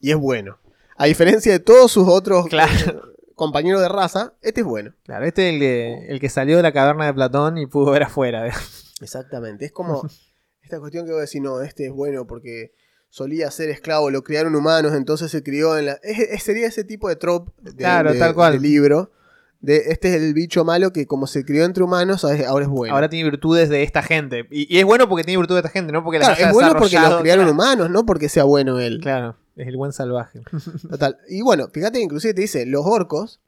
[0.00, 0.58] y es bueno.
[0.98, 2.72] A diferencia de todos sus otros Claro.
[2.90, 3.00] eh,
[3.34, 4.92] compañeros de raza, este es bueno.
[5.04, 7.92] Claro, este es el que, el que salió de la caverna de Platón y pudo
[7.92, 8.50] ver afuera.
[9.00, 9.64] Exactamente.
[9.66, 10.02] Es como
[10.62, 12.72] esta cuestión que vos decís, no, este es bueno porque
[13.10, 15.92] solía ser esclavo, lo criaron humanos, entonces se crió en la.
[16.02, 18.52] es- es- sería ese tipo de trope de, Claro, de- tal cual.
[18.54, 19.12] de libro.
[19.60, 22.94] De este es el bicho malo que, como se crió entre humanos, ahora es- bueno.
[22.94, 24.46] Ahora tiene virtudes de esta gente.
[24.52, 26.52] Y, y es bueno porque tiene virtudes de esta gente, no porque las Claro, es
[26.54, 27.50] bueno porque lo criaron claro.
[27.52, 29.00] humanos, no porque sea bueno él.
[29.02, 29.36] Claro.
[29.58, 30.40] Es el buen salvaje.
[30.90, 31.18] Total.
[31.28, 33.40] Y bueno, fíjate que inclusive te dice, los orcos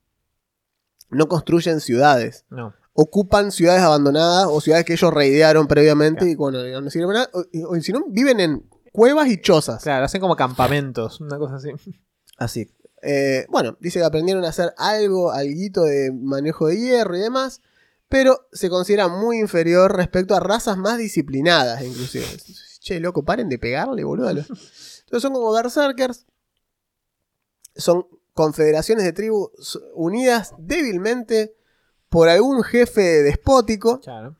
[1.08, 2.44] no construyen ciudades.
[2.50, 2.74] No.
[2.92, 7.30] Ocupan ciudades abandonadas o ciudades que ellos raidearon previamente y bueno, no sirven nada.
[7.32, 9.82] O, o si no, viven en cuevas y chozas.
[9.82, 11.70] Claro, hacen como campamentos, una cosa así.
[12.36, 12.74] Así.
[13.02, 17.62] Eh, bueno, dice que aprendieron a hacer algo, alguito de manejo de hierro y demás,
[18.08, 22.26] pero se considera muy inferior respecto a razas más disciplinadas, inclusive.
[22.80, 24.44] Che, loco, paren de pegarle, boludo.
[25.10, 26.24] Entonces son como berserkers.
[27.74, 29.50] Son confederaciones de tribus
[29.94, 31.56] unidas débilmente
[32.08, 34.00] por algún jefe despótico.
[34.00, 34.36] Claro.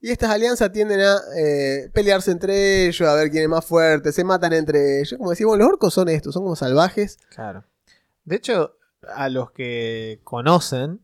[0.00, 4.12] Y estas alianzas tienden a eh, pelearse entre ellos, a ver quién es más fuerte,
[4.12, 5.16] se matan entre ellos.
[5.16, 7.18] Como decimos, los orcos son estos, son como salvajes.
[7.30, 7.64] Claro.
[8.24, 8.76] De hecho,
[9.14, 11.00] a los que conocen,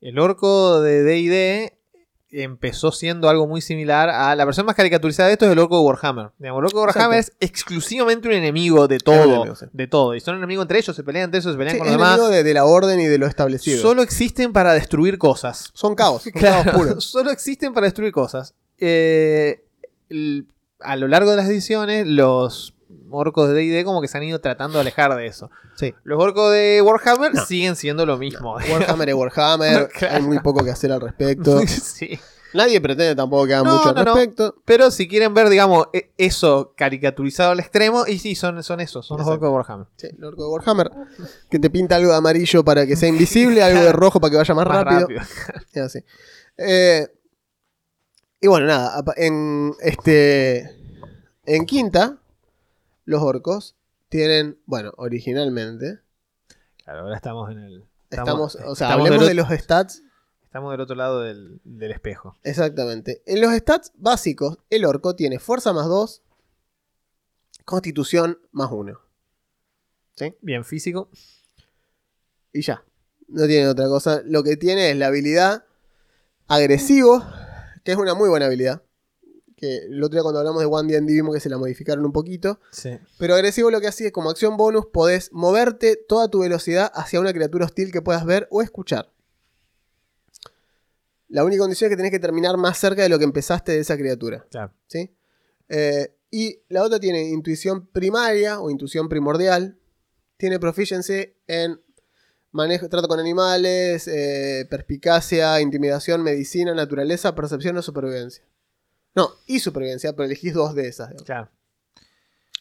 [0.00, 1.75] el orco de DD
[2.30, 5.76] empezó siendo algo muy similar a la versión más caricaturizada de esto es el orco
[5.78, 6.30] de Warhammer.
[6.38, 7.36] Digamos, el orco de Warhammer Exacto.
[7.40, 9.66] es exclusivamente un enemigo de todo, enemigo, sí.
[9.72, 10.14] de todo.
[10.14, 12.14] Y son enemigos entre ellos, se pelean entre ellos, se pelean Sí, con los demás.
[12.14, 13.80] enemigo de, de la orden y de lo establecido.
[13.80, 15.70] Solo existen para destruir cosas.
[15.72, 17.04] son caos, son Claro, caos puros.
[17.04, 18.54] solo existen para destruir cosas.
[18.78, 19.64] Eh,
[20.10, 20.48] el-
[20.80, 22.74] a lo largo de las ediciones, los
[23.10, 25.50] orcos de D&D como que se han ido tratando de alejar de eso.
[25.74, 25.94] Sí.
[26.04, 27.44] Los orcos de Warhammer No.
[27.44, 28.54] siguen siendo lo mismo.
[28.54, 30.16] Warhammer es Warhammer, Claro.
[30.16, 31.60] hay muy poco que hacer al respecto.
[31.66, 32.18] sí.
[32.54, 34.14] Nadie pretende tampoco que hagan No, mucho al no, no.
[34.14, 34.54] respecto.
[34.64, 39.04] Pero si quieren ver, digamos, e- eso caricaturizado al extremo, y sí, son, son esos,
[39.06, 39.86] son los orcos de Warhammer.
[39.96, 40.90] Sí, el orco de Warhammer,
[41.50, 44.36] que te pinta algo de amarillo para que sea invisible, algo de rojo para que
[44.38, 45.08] vaya más, Más rápido.
[45.72, 45.98] Es así.
[46.56, 47.08] Eh,
[48.40, 50.70] y bueno, nada, en este
[51.44, 52.16] en quinta,
[53.06, 53.74] los orcos
[54.10, 56.00] tienen, bueno, originalmente,
[56.84, 57.84] Claro, ahora estamos en el.
[58.10, 60.04] estamos, o sea, estamos hablemos de los stats,
[60.44, 62.36] estamos del otro lado del, del espejo.
[62.44, 63.22] exactamente.
[63.26, 66.22] En los stats básicos, el orco tiene fuerza más 2,
[67.64, 69.00] constitución más 1.
[70.40, 71.10] Bien físico.
[72.52, 72.84] Y ya.
[73.28, 74.22] No tiene otra cosa.
[74.24, 75.64] Lo que tiene es la habilidad
[76.46, 77.22] agresivo,
[77.84, 78.82] que es una muy buena habilidad.
[79.56, 82.12] Que el otro día cuando hablamos de One D&D vimos que se la modificaron un
[82.12, 82.60] poquito.
[82.70, 82.98] Sí.
[83.18, 87.20] Pero agresivo lo que hace es como acción bonus podés moverte toda tu velocidad hacia
[87.20, 89.10] una criatura hostil que puedas ver o escuchar.
[91.28, 93.80] La única condición es que tenés que terminar más cerca de lo que empezaste de
[93.80, 94.46] esa criatura.
[94.50, 94.72] Claro.
[94.86, 95.16] ¿sí?
[95.68, 99.78] Eh, y la otra tiene intuición primaria o intuición primordial.
[100.36, 101.80] Tiene proficiency en
[102.52, 108.44] manejo, trato con animales, eh, perspicacia, intimidación, medicina, naturaleza, percepción o supervivencia.
[109.16, 111.08] No, y supervivencia, pero elegís dos de esas.
[111.08, 111.24] digamos.
[111.26, 111.48] Claro.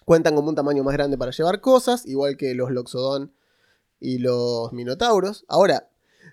[0.05, 3.33] Cuentan con un tamaño más grande para llevar cosas, igual que los Loxodon
[3.99, 5.45] y los Minotauros.
[5.47, 5.89] Ahora,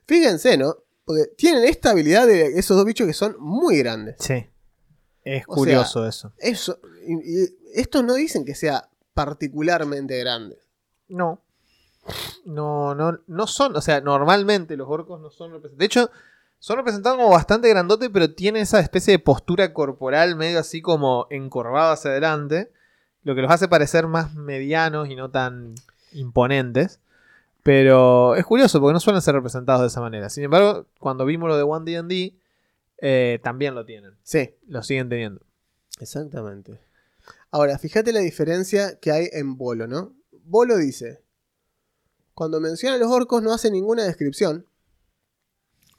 [0.06, 0.76] fíjense, ¿no?
[1.04, 4.16] Porque tienen esta habilidad de esos dos bichos que son muy grandes.
[4.20, 4.46] Sí.
[5.24, 6.32] Es O curioso eso.
[6.38, 10.58] Eso, y, y estos no dicen que sea particularmente grandes.
[11.08, 11.42] No.
[12.44, 15.78] No, no, no son, o sea, normalmente los orcos no son representados.
[15.78, 16.10] De hecho,
[16.62, 21.26] son representados como bastante grandote, pero tienen esa especie de postura corporal medio así como
[21.28, 22.70] encorvado hacia adelante,
[23.24, 25.74] lo que los hace parecer más medianos y no tan
[26.12, 27.00] imponentes.
[27.64, 30.30] Pero es curioso porque no suelen ser representados de esa manera.
[30.30, 32.36] Sin embargo, cuando vimos lo de One D&D,
[32.98, 34.12] eh, también lo tienen.
[34.22, 35.40] Sí, Lo siguen teniendo.
[35.98, 36.78] exactamente.
[37.50, 40.14] Ahora, fíjate la diferencia que hay en Bolo, ¿no?
[40.44, 41.22] Bolo dice,
[42.34, 44.64] cuando menciona a los orcos no hace ninguna descripción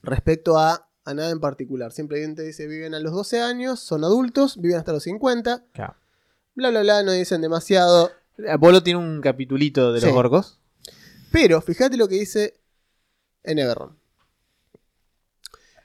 [0.04, 1.92] respecto a, a nada en particular.
[1.92, 5.96] Simplemente dice, viven a los 12 años, son adultos, viven hasta los 50, Claro.
[6.56, 8.12] bla, bla, bla, no dicen demasiado.
[8.50, 10.16] Apolo tiene un capitulito de los Sí.
[10.16, 10.60] orcos.
[11.32, 12.60] Pero fíjate lo que dice
[13.44, 13.98] en Everron.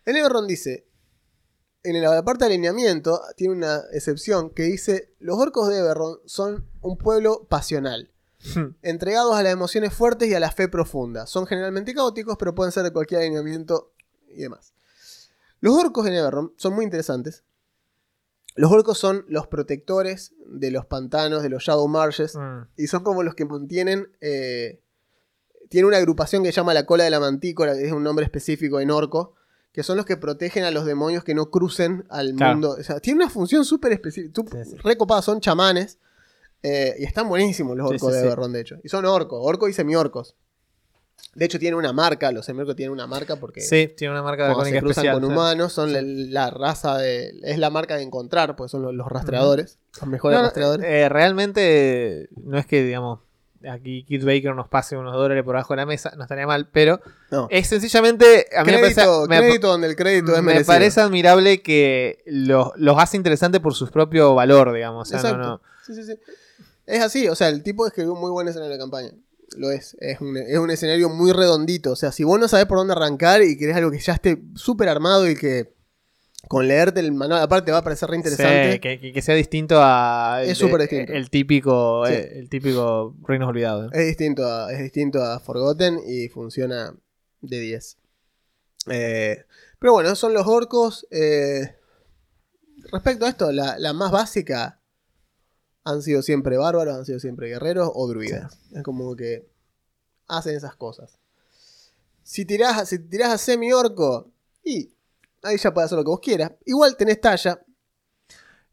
[0.04, 0.87] En Everron dice,
[1.83, 6.66] en la parte de alineamiento, tiene una excepción que dice, los orcos de Everron son
[6.81, 8.11] un pueblo pasional,
[8.83, 11.26] entregados a las emociones fuertes y a la fe profunda.
[11.26, 13.92] Son generalmente caóticos, pero pueden ser de cualquier alineamiento
[14.35, 14.73] y demás.
[15.61, 17.43] Los orcos en Everron son muy interesantes.
[18.55, 22.62] Los orcos son los protectores de los pantanos, de los Shadow Marshes, Mm.
[22.77, 24.09] y son como los que mantienen.
[24.21, 24.81] eh,
[25.69, 28.25] tiene una agrupación que se llama la cola de la mantícora, que es un nombre
[28.25, 29.35] específico en orco.
[29.71, 32.55] Que son los que protegen a los demonios que no crucen al Claro.
[32.55, 32.77] mundo.
[32.81, 34.43] O sea, tiene una función súper específica.
[34.64, 34.77] Sí, sí.
[34.83, 35.99] Recopadas, son chamanes.
[36.62, 38.27] eh, y están buenísimos los orcos sí, de.
[38.27, 38.77] Everron, de hecho.
[38.83, 40.35] Y son orcos, orcos y semiorcos.
[41.35, 42.33] De hecho, tienen una marca.
[42.33, 45.20] Los semiorcos tienen una marca porque Sí, tiene una marca cuando dracónica se cruzan especial.
[45.22, 47.33] con humanos son la, la raza de.
[47.42, 49.78] Es la marca de encontrar, pues son los, los rastreadores.
[50.00, 50.85] Los mejores No, rastreadores.
[50.87, 53.20] eh, realmente no es que, digamos,
[53.68, 56.68] aquí Kid Baker nos pase unos dólares por abajo de la mesa, no estaría mal,
[56.72, 57.00] pero
[57.31, 57.46] no.
[57.50, 60.66] es sencillamente, a mí me crédito, parece, me- crédito donde el crédito es me merecido.
[60.74, 65.09] parece admirable que los, los hace interesantes por su propio valor, digamos.
[65.09, 65.48] O sea, no, Exacto.
[65.48, 65.61] no.
[65.87, 66.18] Sí, sí, sí.
[66.87, 69.11] Es así, o sea, el tipo escribió muy buen escenario de campaña.
[69.57, 69.97] Lo es.
[70.01, 71.93] Es un, es un escenario muy redondito.
[71.93, 74.43] O sea, si vos no sabés por dónde arrancar y querés algo que ya esté
[74.55, 75.73] súper armado y que
[76.49, 78.73] con leerte el manual aparte va a parecer re interesante.
[78.75, 80.41] Sí, que, sea distinto a.
[80.43, 81.13] Es el- súper distinto.
[81.13, 82.13] El típico, Sí.
[82.13, 83.93] eh, el típico Reinos Olvidados.
[83.93, 86.95] Es distinto a, es distinto a Forgotten y funciona
[87.41, 87.97] de 10.
[88.91, 89.45] Eh,
[89.79, 91.07] pero bueno, son los orcos.
[91.11, 91.75] eh,
[92.93, 94.81] respecto a esto, la, la más básica
[95.85, 98.59] han sido siempre bárbaros, han sido siempre guerreros o druidas.
[98.73, 99.49] Es como que
[100.27, 101.19] hacen esas cosas.
[102.23, 104.31] Si tirás, a- si tirás a semi-orco,
[104.62, 104.93] y
[105.43, 106.53] ahí ya puedes hacer lo que vos quieras.
[106.67, 107.61] Igual tenés talla,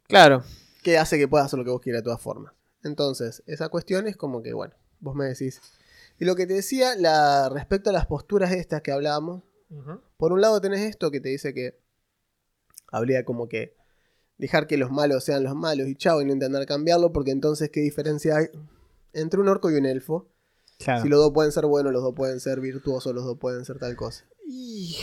[0.07, 0.43] Claro.
[0.83, 2.53] que hace que puedas hacer lo que vos quieras de todas formas.
[2.83, 5.61] Entonces, esa cuestión es como que, bueno, vos me decís.
[6.19, 9.43] Y lo que te decía, la, respecto a las posturas estas que hablábamos,
[10.17, 11.79] por un lado tenés esto que te dice que
[12.87, 13.75] habría como que
[14.37, 17.69] dejar que los malos sean los malos y chao, y no intentar cambiarlo, porque entonces,
[17.71, 18.45] ¿qué diferencia hay
[19.13, 20.27] entre un orco y un elfo?
[20.77, 21.03] Claro.
[21.03, 23.79] Si los dos pueden ser buenos, los dos pueden ser virtuosos, los dos pueden ser
[23.79, 24.25] tal cosa.
[24.45, 24.97] Y-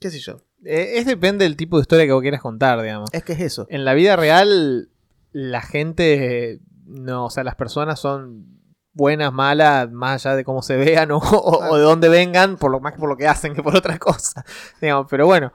[0.00, 0.40] ¿Qué sé yo?
[0.64, 3.10] eh, es depende del tipo de historia que vos quieras contar, digamos.
[3.12, 3.66] Es que es eso.
[3.68, 4.88] En la vida real,
[5.32, 8.46] la gente, no, o sea, las personas son
[8.94, 12.70] buenas, malas, más allá de cómo se vean o, o- o de dónde vengan, por
[12.70, 14.44] lo más que por lo que hacen que por otra cosa.
[14.80, 15.52] Digamos, pero bueno,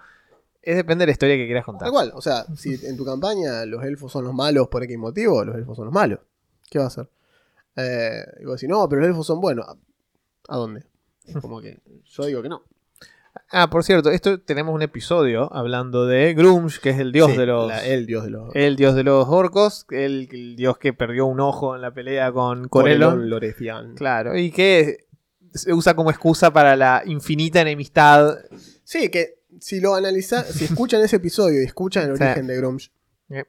[0.70, 1.90] es depende de la historia que quieras contar.
[1.92, 5.44] Cual, o sea, si en tu campaña los elfos son los malos por X motivo,
[5.44, 6.20] los elfos son los malos.
[6.70, 7.08] ¿Qué va a hacer?
[7.76, 9.66] Eh, y vos decís, no, pero los elfos son buenos.
[10.50, 10.84] ¿A dónde?
[11.42, 12.64] Como que yo digo que no.
[13.52, 17.38] Ah, por cierto, esto tenemos un episodio hablando de Grumsh, que es el dios Sí,
[17.38, 17.68] de los.
[17.68, 18.50] la- el dios de los.
[18.56, 22.32] el dios de los orcos, el, el dios que perdió un ojo en la pelea
[22.32, 23.30] con Corellon.
[23.30, 23.94] Lorecian.
[23.96, 25.06] Claro, y que
[25.54, 28.38] se usa como excusa para la infinita enemistad.
[28.84, 32.24] Sí, que si lo analizan, si escuchan ese episodio y escuchan el Sí.
[32.24, 32.88] origen de Grumsh
[33.30, 33.44] Eh.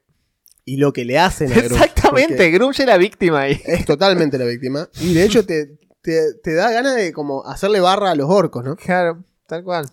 [0.64, 1.72] y lo que le hacen a Grumsh.
[1.72, 3.60] Exactamente, es la víctima ahí.
[3.64, 4.88] Es totalmente la víctima.
[5.00, 8.64] Y de hecho te, te, te da ganas de como hacerle barra a los orcos,
[8.64, 8.76] ¿no?
[8.76, 9.86] Claro, tal cual.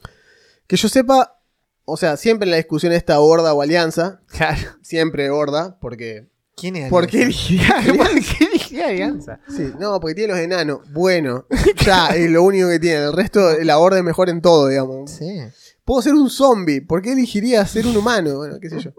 [0.68, 1.40] Que yo sepa,
[1.86, 4.62] o sea, siempre en la discusión esta horda o alianza, Claro.
[4.82, 9.42] siempre horda, porque ¿Quién es ¿Por qué elegiría ¿Por qué elegiría Alianza?
[9.50, 10.80] Sí, no, porque tiene los enanos.
[10.94, 11.46] Bueno,
[11.86, 13.04] ya, es lo único que tiene.
[13.04, 15.12] El resto, la horda es mejor en todo, digamos.
[15.12, 15.42] Sí.
[15.86, 16.82] Puedo ser un zombie.
[16.82, 18.38] ¿Por qué elegiría ser un humano?
[18.38, 18.92] Bueno, qué sé yo.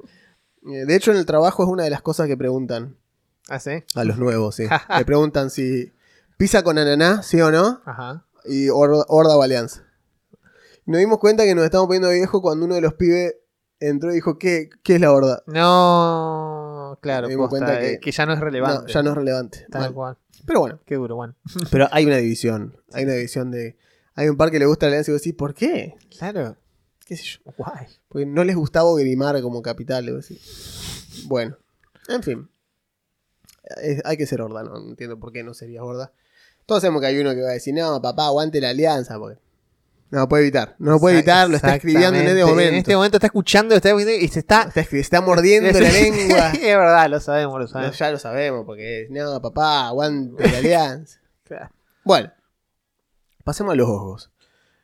[0.72, 2.96] Eh, De hecho, en el trabajo es una de las cosas que preguntan
[3.48, 3.82] ¿Ah, sí?
[3.94, 4.64] a los nuevos, sí.
[4.98, 5.92] Le preguntan si
[6.36, 8.24] pisa con ananá, sí o no, Ajá.
[8.44, 9.82] y horda, horda o alianza.
[10.86, 13.34] Nos dimos cuenta que nos estamos poniendo viejo cuando uno de los pibes
[13.80, 15.42] entró y dijo, ¿qué, qué es la horda?
[15.46, 18.82] No, claro, Nos dimos posta, cuenta eh, que- que, ya no es relevante.
[18.82, 19.66] No, ya no es relevante.
[19.70, 19.94] Tal Mal.
[19.94, 20.18] cual.
[20.46, 21.34] Pero bueno, Qué duro, Juan.
[21.72, 22.76] pero hay una división.
[22.92, 23.76] Hay una división de...
[24.14, 25.94] Hay un par que le gusta la alianza y vos decís, ¿por qué?
[26.16, 26.56] Claro.
[27.06, 27.52] ¿Qué sé yo?
[27.56, 27.86] Guay.
[28.08, 30.04] Porque no les gustaba Grimar como capital.
[30.04, 30.40] le voy a decir.
[31.28, 31.56] Bueno,
[32.08, 32.50] en fin.
[33.80, 36.12] Es- hay que ser horda, no entiendo por qué no sería horda.
[36.66, 39.18] Todos sabemos que hay uno que va a decir, no, papá, aguante la alianza.
[39.18, 39.38] Porque...
[40.10, 40.74] No lo puede evitar.
[40.80, 42.68] No lo puede evitar, lo está escribiendo en este momento.
[42.70, 45.20] En este momento está escuchando está y se está.
[45.20, 46.50] Mordiendo la lengua.
[46.54, 47.98] es verdad, lo sabemos, lo No, sabemos.
[47.98, 51.20] ya lo sabemos, porque no, papá, aguante la alianza.
[51.46, 51.70] Claro.
[52.02, 52.32] Bueno,
[53.44, 54.32] pasemos a los ojos.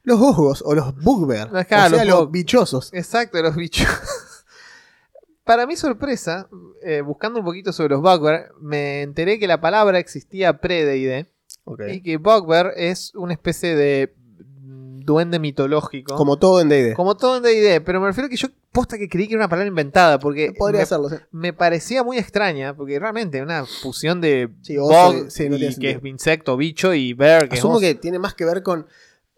[0.05, 2.93] Los ojos o los bugbear, o sea, los los bichosos.
[2.93, 3.87] Exacto, los bichos.
[5.45, 6.49] Para mi sorpresa,
[6.83, 11.27] eh, buscando un poquito sobre los Bugbear, me enteré que la palabra existía pre-D&D
[11.93, 14.15] y que Bugbear es una especie de
[15.05, 16.15] duende mitológico.
[16.15, 16.95] Como todo en D&D.
[16.95, 19.43] Como todo en D&D, pero me refiero a que yo posta que creí que era
[19.43, 21.17] una palabra inventada porque Podría me, hacerlo, sí.
[21.33, 25.77] me parecía muy extraña porque realmente una fusión de Sí, bug sí, no y tiene
[25.77, 28.87] que es insecto, bicho y bear que Asumo que tiene más que ver con.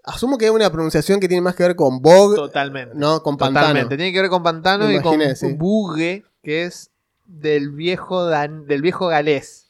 [0.04, 2.94] Asumo que es una pronunciación que tiene más que ver con bog, totalmente.
[2.94, 3.66] no con pantano.
[3.68, 3.96] Totalmente.
[3.96, 5.52] Tiene que ver con pantano Me y con sí.
[5.54, 6.90] bugue, que es
[7.24, 9.62] del viejo dan- del viejo galés.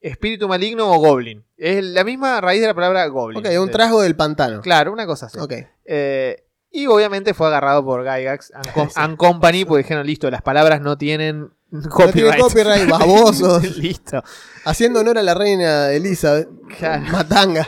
[0.00, 1.44] Espíritu maligno o goblin.
[1.56, 3.44] Es la misma raíz de la palabra goblin.
[3.44, 4.60] Ok, un trasgo del pantano.
[4.60, 5.38] Claro, una cosa así.
[5.40, 5.54] Ok.
[5.84, 8.94] Eh, y obviamente fue agarrado por Gygax and, Com- Sí.
[8.96, 12.12] and Company, porque dijeron, listo, las palabras no tienen No copyright.
[12.14, 13.76] tiene copyright, babosos.
[13.78, 14.22] listo.
[14.64, 16.48] Haciendo honor a la reina Elizabeth.
[16.78, 17.04] Claro.
[17.10, 17.66] Matanga.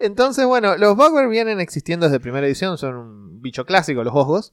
[0.00, 4.52] Entonces, bueno, los Bugbear vienen existiendo desde primera edición, son un bicho clásico, los osgos.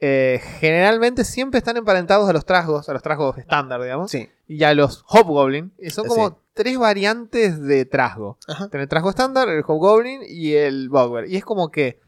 [0.00, 4.28] Eh, generalmente siempre están emparentados a los trasgos, a los trasgos estándar, digamos, Sí.
[4.46, 5.72] y a los Hobgoblin.
[5.78, 6.34] Y son como sí.
[6.54, 8.38] tres variantes de trasgo.
[8.70, 11.26] Tenés el trasgo estándar, el Hobgoblin y el Bugbear.
[11.28, 12.00] Y es como que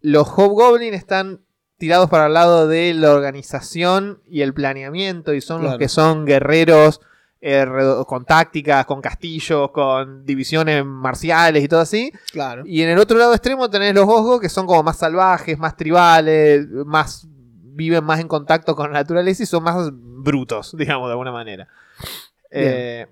[0.00, 1.42] los Hobgoblin están
[1.78, 6.24] tirados para el lado de la organización y el planeamiento y son los que son
[6.24, 7.02] guerreros
[7.48, 7.64] eh,
[8.08, 12.10] con tácticas, con castillos, con divisiones marciales y todo así.
[12.32, 12.64] Claro.
[12.66, 15.76] Y en el otro lado extremo tenés los Osgos que son como más salvajes, más
[15.76, 21.12] tribales, más viven más en contacto con la naturaleza y son más brutos, digamos, de
[21.12, 21.68] alguna manera.
[22.50, 23.06] Eh,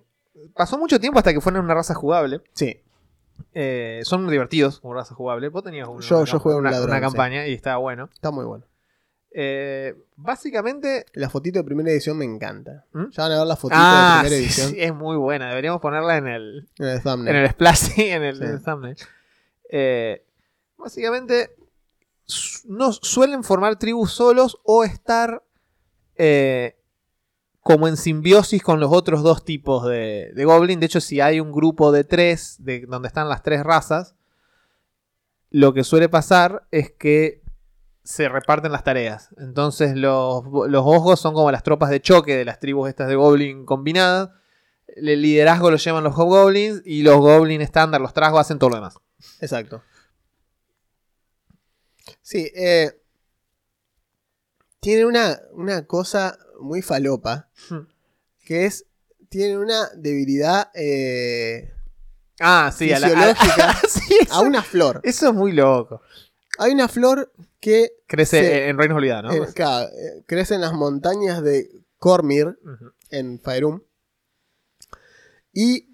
[0.55, 2.41] pasó mucho tiempo hasta que fueron una raza jugable.
[2.55, 2.81] Sí.
[3.53, 5.49] Eh, son divertidos como raza jugable.
[5.49, 7.03] Vos tenías una, Yo- yo jugué un una, ladrón, una sí.
[7.03, 8.09] campaña y estaba bueno.
[8.13, 8.65] Está muy bueno.
[9.37, 11.07] Eh, básicamente.
[11.15, 12.87] La fotito de primera edición me encanta.
[12.93, 13.11] ¿Mm?
[13.11, 15.49] Ya van a ver la fotito Ah, de primera sí, edición sí, es muy buena.
[15.49, 17.37] Deberíamos ponerla en el, en el thumbnail.
[17.37, 18.45] en el splash, en el, Sí.
[18.45, 18.97] en el thumbnail.
[19.71, 20.25] Eh,
[20.79, 21.57] básicamente,
[22.67, 25.43] no suelen formar tribus solos o estar
[26.17, 26.77] eh,
[27.61, 30.79] como en simbiosis con los otros dos tipos de, de goblin.
[30.79, 34.15] De hecho, si hay un grupo de tres, de, donde están las tres razas,
[35.51, 37.43] lo que suele pasar es que
[38.05, 39.31] se reparten las tareas.
[39.39, 43.17] Entonces los, los osgos son como las tropas de choque de las tribus estas de
[43.17, 44.31] goblin combinadas.
[44.87, 48.77] El liderazgo lo llevan los hobgoblins y los goblin estándar, los trasgos, hacen todo lo
[48.77, 48.95] demás.
[49.41, 49.83] Exacto.
[52.23, 53.01] Sí, eh,
[54.81, 57.87] tiene una, una cosa muy falopa, Hmm.
[58.45, 58.87] que es,
[59.31, 61.73] tiene una debilidad eh,
[62.41, 65.01] Ah, sí, a la- a- fisiológica sí, a una flor.
[65.05, 66.03] Eso es muy loco.
[66.59, 69.45] Hay una flor que Crece en Reinos Olvidados, ¿no?
[69.45, 72.59] eh, claro, eh, crece en las montañas de Cormir,
[73.11, 73.83] en Faerun.
[75.53, 75.89] Y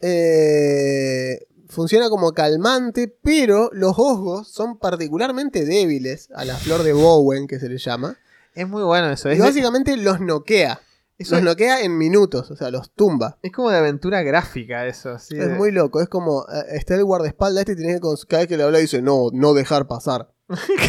[0.00, 7.46] eh, funciona como calmante, pero los osgos son particularmente débiles a la flor de Bowen,
[7.46, 8.16] que se le llama.
[8.54, 9.28] Es muy bueno eso.
[9.28, 10.80] Y Es, de- básicamente los noquea.
[11.18, 13.38] Eso Los es, noquea en minutos, o sea, los tumba.
[13.42, 15.10] es como de aventura gráfica eso.
[15.10, 18.08] así Es de- muy loco, es como, eh, está el guardaespaldas este y tiene que,
[18.28, 20.32] cada vez que le habla dice, no, no dejar pasar.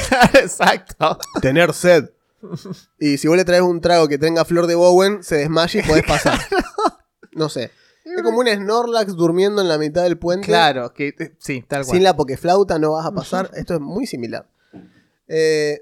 [0.10, 1.18] Claro, Exacto.
[1.42, 2.10] Tener sed.
[3.00, 5.88] Y si vos le traes un trago que tenga flor de Bowen, se desmaya y
[5.88, 6.40] podés pasar.
[7.34, 7.72] No sé.
[8.04, 10.46] Es como un Snorlax durmiendo en la mitad del puente.
[10.46, 11.96] Claro, que eh, sí, tal cual.
[11.96, 13.50] Sin la pokeflauta no vas a pasar.
[13.56, 14.48] Esto es muy similar.
[15.28, 15.82] Eh,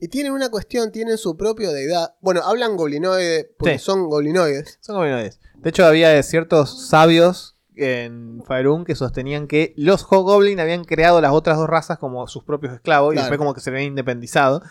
[0.00, 2.14] y tienen una cuestión, tienen su propio deidad.
[2.20, 3.84] Bueno, hablan goblinoide, porque Sí.
[3.84, 4.78] son goblinoides.
[4.80, 5.38] Son goblinoides.
[5.56, 11.32] De hecho, había ciertos sabios en Faerun que sostenían que los Hobgoblin habían creado las
[11.32, 13.24] otras dos razas como sus propios esclavos y Claro.
[13.26, 14.62] después como que se habían independizado.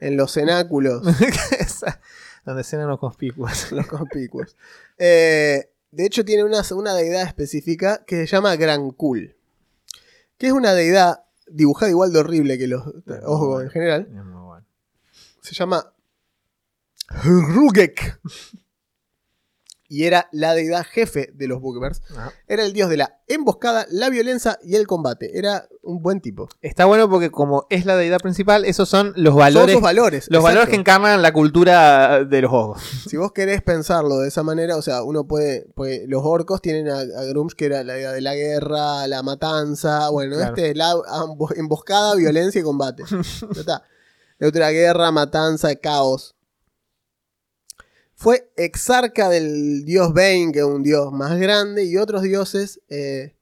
[0.00, 1.02] En los cenáculos,
[1.60, 2.00] Esa-
[2.44, 3.72] Donde eran los conspicuos.
[3.72, 4.56] los conspicuos.
[4.96, 9.36] Eh, de hecho, tiene una, una deidad específica que se llama Grankul.
[10.38, 12.82] Que es una deidad dibujada igual de horrible que los
[13.24, 14.08] osgos en general.
[15.42, 15.92] Se llama
[17.24, 18.20] Hrugek.
[19.90, 22.02] Y era la deidad jefe de los Bookbears.
[22.10, 22.30] Ajá.
[22.46, 25.38] Era el dios de la emboscada, la violencia y el combate.
[25.38, 26.46] Era un buen tipo.
[26.60, 30.26] Está bueno porque como es la deidad principal, esos son los Son valores, sus valores.
[30.28, 32.82] los valores que encarnan la cultura de los ojos.
[33.08, 35.70] Si vos querés pensarlo de esa manera, o sea, uno puede.
[35.74, 39.22] pues, los orcos tienen a, a Grumsh, que era la deidad de la guerra, la
[39.22, 40.10] matanza.
[40.10, 40.54] Bueno, Claro.
[40.54, 40.92] este es la
[41.56, 43.04] emboscada, violencia y combate.
[43.08, 43.82] Ya está.
[44.38, 46.34] La otra guerra, matanza, caos.
[48.14, 52.80] Fue exarca del dios Bane, que es un dios más grande, y otros dioses.
[52.88, 53.36] eh,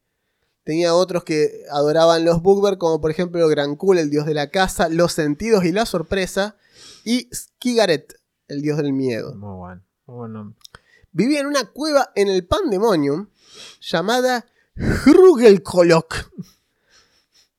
[0.65, 4.89] tenía otros que adoraban los Bugber, como por ejemplo Grankul, el dios de la caza,
[4.89, 6.57] los sentidos y la sorpresa,
[7.05, 9.35] y Skigaret, el dios del miedo.
[9.37, 9.83] Muy bueno.
[10.07, 10.55] Muy bueno.
[11.13, 13.29] Vivía en una cueva en el Pandemonium
[13.81, 16.33] llamada Hrugelkolok.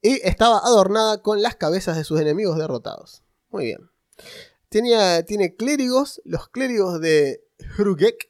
[0.02, 3.24] Y estaba adornada con las cabezas de sus enemigos derrotados.
[3.58, 3.90] Muy bien.
[4.70, 6.22] Tenía, tiene clérigos.
[6.26, 7.42] Los clérigos de
[7.78, 8.30] Hrugek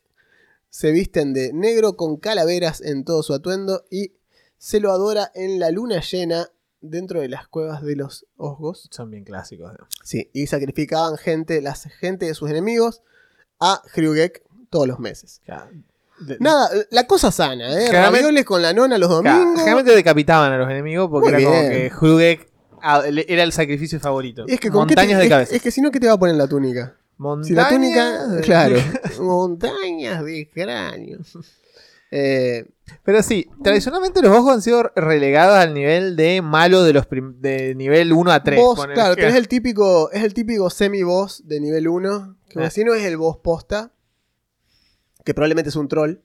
[0.70, 4.14] se visten de negro con calaveras en todo su atuendo y
[4.58, 6.48] se lo adora en la luna llena
[6.80, 8.88] dentro de las cuevas de los Osgos.
[8.90, 9.74] Son bien clásicos.
[9.78, 9.86] ¿no?
[10.02, 13.02] Sí, y sacrificaban gente, las gente de sus enemigos
[13.60, 15.42] a Hrugek todos los meses.
[15.44, 15.70] Claro.
[16.20, 17.92] De- Nada, la cosa sana, ¿eh?
[17.92, 19.60] Ravioles con la nona los domingos.
[19.60, 22.47] Generalmente decapitaban a los enemigos porque Muy era como que Hrugek
[22.82, 24.46] ah, era el sacrificio favorito.
[24.48, 25.56] Es que te- Montañas de es- cabeza.
[25.56, 26.96] Es, que si no, ¿qué te va a poner la túnica?
[27.18, 28.76] Montañas Si la túnica, de- claro,
[29.20, 31.20] montañas de cráneo.
[32.12, 32.66] Eh,
[33.04, 37.76] Pero sí, tradicionalmente los ojos han sido relegados al nivel de malo de los de
[37.76, 38.60] nivel 1 a 3.
[38.60, 42.70] boss, claro, tenés el típico, es el típico semi-boss de nivel 1, que Ah.
[42.70, 43.92] si no es el boss posta,
[45.26, 46.20] que probablemente es un troll.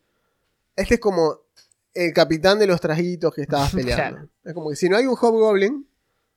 [0.77, 1.39] Este es como
[1.95, 4.19] el capitán de los trajitos que estabas peleando.
[4.19, 4.29] Claro.
[4.45, 5.87] Es como que si no hay un hobgoblin,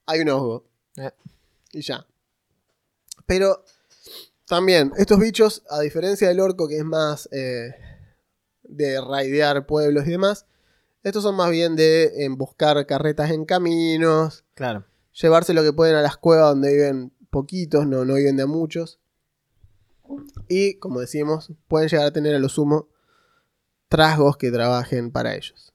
[0.06, 0.66] hay un osgo.
[0.97, 1.12] Eh.
[1.72, 2.06] Y ya.
[3.26, 3.64] Pero
[4.47, 7.74] también, estos bichos, a diferencia del orco, que es más eh,
[8.64, 10.45] de raidear pueblos y demás,
[11.03, 14.86] estos son más bien de emboscar carretas en caminos, Claro.
[15.14, 18.47] llevarse lo que pueden a las cuevas donde viven poquitos, no, no viven de a
[18.47, 18.99] muchos.
[20.47, 22.88] Y, como decimos, pueden llegar a tener a lo sumo
[23.88, 25.74] trasgos que trabajen para ellos.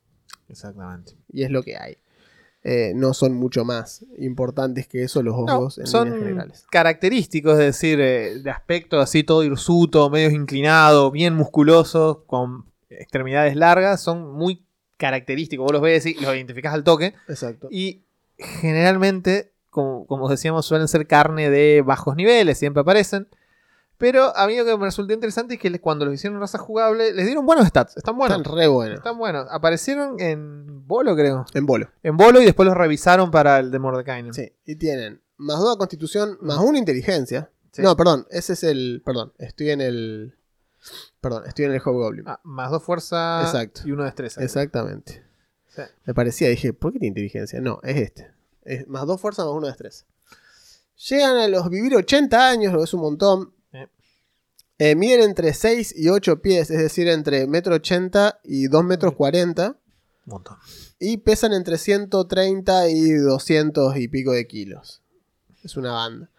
[0.49, 1.17] Exactamente.
[1.29, 1.97] Y es lo que hay.
[2.63, 6.67] Eh, no son mucho más importantes que eso los No, hongos en líneas son generales.
[6.71, 13.57] característicos, es decir, eh, de aspecto así todo hirsuto, medio inclinado, bien musculoso, con extremidades
[13.57, 14.63] largas, son muy
[14.99, 15.65] característicos.
[15.65, 17.15] Vos los ves y los identificás al toque.
[17.29, 17.69] Exacto.
[17.71, 18.03] Y
[18.39, 23.27] generalmente, como, como decíamos, suelen ser carne de bajos niveles, siempre aparecen.
[24.01, 27.13] Pero a mí lo que me resultó interesante es que cuando los hicieron raza jugable,
[27.13, 27.99] les dieron buenos stats.
[27.99, 28.39] Están buenos.
[28.39, 28.97] Están re buenos.
[28.97, 29.47] Están buenos.
[29.51, 31.45] Aparecieron en Bolo, creo.
[31.53, 31.91] En bolo.
[32.03, 34.33] En Bolo y después los revisaron para el de Mordekainen.
[34.33, 34.55] Sí.
[34.65, 37.51] Y tienen más 2 a constitución, más 1 inteligencia.
[37.73, 37.83] Sí.
[37.83, 39.03] No, perdón, ese es el.
[39.05, 40.35] Perdón, estoy en el.
[41.21, 42.25] Perdón, estoy en el Hobgoblin.
[42.27, 43.83] Ah, más dos fuerza Exacto.
[43.85, 44.43] y uno de destreza.
[44.43, 45.23] Exactamente.
[45.69, 45.83] Sí.
[46.07, 47.61] Me parecía, dije, ¿por qué tiene inteligencia?
[47.61, 48.33] No, es este.
[48.63, 50.07] Es más 2 fuerza, más 1 destreza.
[51.11, 53.53] Llegan a los vivir 80 años, lo es un montón.
[54.83, 59.15] Eh, miden entre 6 y 8 pies, es decir, entre 1,80 m y 2 metros
[59.15, 59.69] 40.
[59.69, 59.77] Un
[60.25, 60.57] montón.
[60.99, 65.03] Y pesan entre 130 y 200 y pico de kilos.
[65.63, 66.31] Es una banda.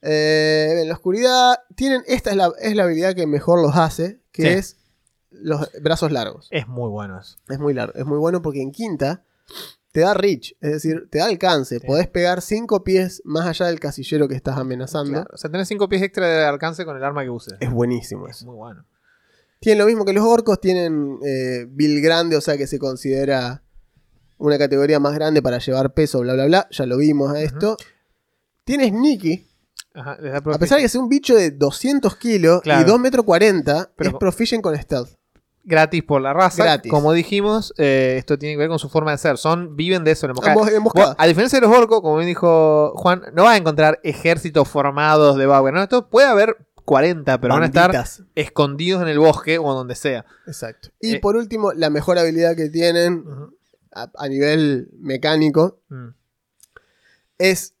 [0.00, 4.18] Eh, en la oscuridad tienen, esta es la, es la habilidad que mejor los hace,
[4.32, 4.48] que Sí.
[4.48, 4.76] es
[5.30, 6.48] los brazos largos.
[6.50, 7.36] Es muy bueno eso.
[7.48, 9.22] Es muy largo, es muy bueno porque en quinta
[9.92, 11.78] te da reach, es decir, te da alcance.
[11.78, 11.86] Sí.
[11.86, 15.12] Podés pegar 5 pies más allá del casillero que estás amenazando.
[15.12, 15.30] Claro.
[15.32, 17.54] O sea, tenés 5 pies extra de alcance con el arma que uses.
[17.60, 18.46] Es buenísimo Es eso.
[18.46, 18.86] muy bueno.
[19.60, 23.62] Tienen lo mismo que los orcos, tienen eh, build grande, o sea que se considera
[24.38, 26.68] una categoría más grande para llevar peso, bla, bla, bla.
[26.72, 27.76] Ya lo vimos a esto.
[28.64, 29.46] Tiene Sneaky,
[29.94, 32.80] Ajá, a pesar de que es un bicho de 200 kilos Claro.
[32.80, 35.10] y 2 metros 40, Pero- es proficient con stealth.
[35.64, 36.62] Gratis por la raza.
[36.64, 36.90] Gratis.
[36.90, 39.38] Como dijimos, eh, esto tiene que ver con su forma de ser.
[39.38, 40.54] Son, viven de eso, en emboscada.
[40.54, 44.68] Vos, a diferencia de los orcos, como bien dijo Juan, no vas a encontrar ejércitos
[44.68, 45.72] formados de Bauer.
[45.74, 45.82] ¿no?
[45.82, 47.92] Esto puede haber 40, pero van a estar
[48.34, 50.24] escondidos en el bosque o donde sea.
[50.46, 50.88] Exacto.
[51.00, 51.20] Y Eh.
[51.20, 53.24] por último, la mejor habilidad que tienen
[53.94, 56.08] a, a nivel mecánico Mm.
[57.38, 57.74] es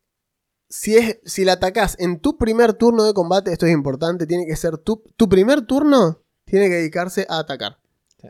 [0.68, 4.46] si, es si la atacás en tu primer turno de combate, esto es importante, tiene
[4.46, 6.21] que ser tu, tu primer turno,
[6.52, 7.78] tiene que dedicarse a atacar.
[8.20, 8.28] Sí.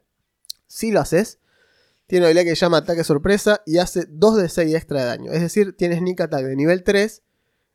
[0.68, 1.40] Si lo haces,
[2.06, 5.06] tiene una habilidad que se llama ataque sorpresa y hace 2 de 6 extra de
[5.06, 5.32] daño.
[5.32, 7.20] Es decir, tienes sneak attack de nivel 3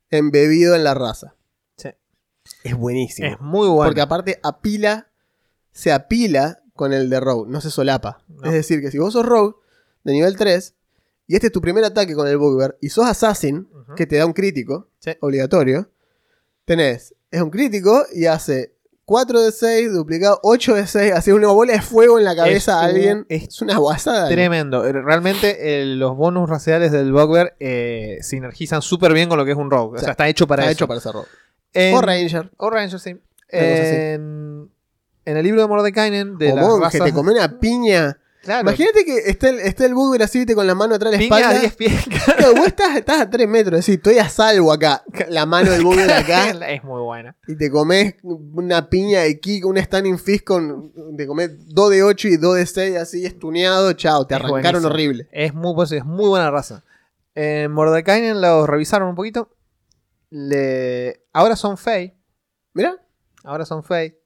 [0.09, 1.35] embebido en la raza.
[1.75, 1.89] Sí.
[2.63, 3.27] Es buenísimo.
[3.27, 3.89] Es muy bueno.
[3.89, 5.09] Porque aparte apila,
[5.73, 8.23] se apila con el de Rogue, no se solapa.
[8.29, 8.45] No.
[8.47, 9.55] Es decir, que si vos sos Rogue
[10.05, 10.73] de nivel 3
[11.27, 13.67] y este es tu primer ataque con el Bugbear y sos Assassin,
[13.97, 15.11] que te da un crítico Sí.
[15.19, 15.91] obligatorio,
[16.63, 18.76] tenés, es un crítico y hace
[19.07, 22.81] 4 de 6 duplicado 8 de 6, hace una bola de fuego en la cabeza
[22.81, 23.25] a alguien.
[23.29, 24.27] es Es una guasada.
[24.27, 24.85] Tremendo.
[24.85, 29.51] Eh, Realmente eh, los bonus raciales del Bugbear eh, sinergizan súper bien con lo que
[29.51, 29.97] es un Rogue.
[29.97, 30.77] O sea, está hecho para Está eso.
[30.83, 31.27] hecho para ser Rogue.
[31.73, 32.51] En- O Ranger.
[32.57, 33.11] O Ranger, sí.
[33.11, 33.19] Así.
[33.51, 34.69] En,
[35.23, 38.19] en el libro de Mordekainen, de o las razas- te come una piña.
[38.47, 38.61] Claro.
[38.61, 41.37] Imagínate que está el, está el así, viste, con la mano atrás de la Piña
[41.37, 41.57] espalda.
[41.57, 42.05] a 10 pies.
[42.25, 45.03] Claro, vos estás, estás a 3 metros, decís, estoy a salvo acá.
[45.27, 46.49] La mano del Bugbear acá.
[46.69, 47.35] es muy buena.
[47.45, 50.93] y te comes una piña de kick, un standing fist con.
[51.17, 53.91] Te comes 2 de 8 y 2 de 6 así estuneado.
[53.91, 54.93] Chao, te Es arrancaron buenísimo.
[54.93, 55.27] horrible.
[55.33, 56.85] Es muy, pues, es muy buena raza.
[57.35, 59.49] En Mordekainen los revisaron un poquito.
[60.29, 61.21] Le...
[61.33, 62.13] Ahora son Fey.
[62.73, 62.95] Mira.
[63.43, 64.17] Ahora son Fey.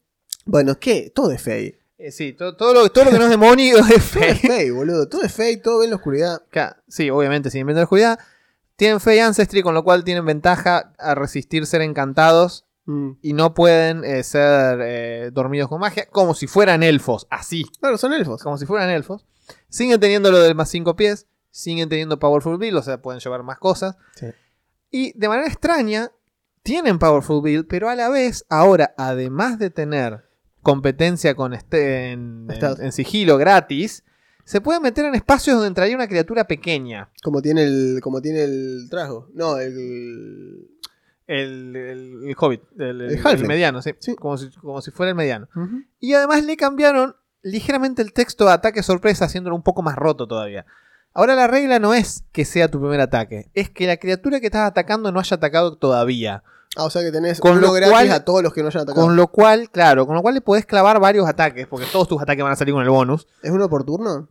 [0.45, 1.11] Bueno, ¿qué?
[1.13, 1.80] Todo es fey.
[2.04, 4.36] Eh, sí, todo, todo, lo, todo lo que no es demonio es Todo es Fey.
[4.36, 5.08] fey, boludo.
[5.08, 6.41] Todo es fey, todo ve en la oscuridad.
[6.49, 8.20] Claro, Sí, obviamente, sin invento de oscuridad.
[8.76, 13.12] Tienen Fey Ancestry, con lo cual tienen ventaja a resistir ser encantados Mm.
[13.22, 17.95] y no pueden eh, ser eh, dormidos con magia, como si fueran elfos, así, Claro,
[17.99, 18.41] son elfos.
[18.41, 19.28] como si fueran elfos.
[19.70, 23.43] Siguen teniendo lo del más 5 pies, siguen teniendo Powerful Build, o sea, pueden llevar
[23.43, 23.97] más cosas.
[24.16, 24.26] Sí.
[24.89, 26.12] Y de manera extraña,
[26.64, 30.26] tienen Powerful Build, pero a la vez, ahora, además de tener
[30.62, 32.80] competencia con este en, en- Stealth.
[32.82, 34.03] en sigilo gratis,
[34.45, 37.09] se puede meter en espacios donde entraría una criatura pequeña.
[37.24, 37.99] Como tiene el.
[38.01, 39.30] Como tiene el trajo.
[39.34, 40.68] No, el.
[41.28, 44.16] El, el- el Hobbit, el, el- mediano, sí, Sí.
[44.16, 45.47] Como, si, como si fuera el mediano.
[45.99, 50.28] Y además le cambiaron ligeramente el texto de ataque sorpresa, haciéndolo un poco más roto
[50.28, 50.66] todavía.
[51.14, 54.47] Ahora la regla no es que sea tu primer ataque, es que la criatura que
[54.47, 56.43] estás atacando no haya atacado todavía.
[56.78, 58.67] Ah, o sea que tenés Con uno lo gratis cual- a todos los que no
[58.69, 59.05] hayan atacado.
[59.05, 62.22] Con lo cual, claro, con lo cual le podés clavar varios ataques, porque todos tus
[62.22, 63.28] ataques van a salir con el bonus.
[63.43, 64.30] ¿Es uno por turno?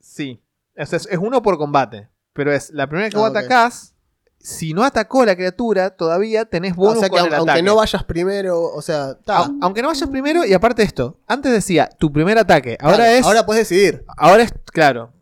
[0.00, 0.42] Sí.
[0.78, 2.08] O sea, es, es uno por combate.
[2.32, 3.94] Pero es la primera que Ah, vos atacás,
[4.38, 7.50] si no atacó la criatura, todavía tenés bonus o sea que con aun- el aunque
[7.50, 7.62] ataque.
[7.62, 9.50] no vayas primero, o sea, ta.
[9.60, 13.10] Aunque no vayas primero, y aparte de esto, antes decía tu primer ataque, ahora Claro,
[13.12, 13.24] es.
[13.26, 14.04] Ahora puedes decidir.
[14.16, 15.12] Ahora es, claro.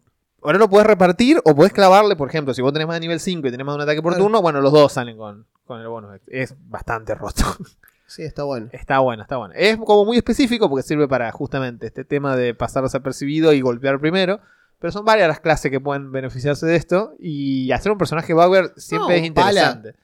[0.42, 3.20] Ahora lo puedes repartir o puedes clavarle, por ejemplo, si vos tenés más de nivel
[3.20, 5.80] 5 y tenés más de un ataque por turno, bueno, los dos salen con, con
[5.80, 6.20] el bonus.
[6.26, 7.44] Es bastante roto.
[8.06, 8.68] Sí, está bueno.
[8.72, 9.54] está bueno, está bueno.
[9.56, 14.00] Es como muy específico porque sirve para justamente este tema de pasar desapercibido y golpear
[14.00, 14.40] primero.
[14.80, 17.14] Pero son varias las clases que pueden beneficiarse de esto.
[17.20, 19.50] Y hacer un personaje Bauer siempre No, es un pala.
[19.50, 19.94] interesante.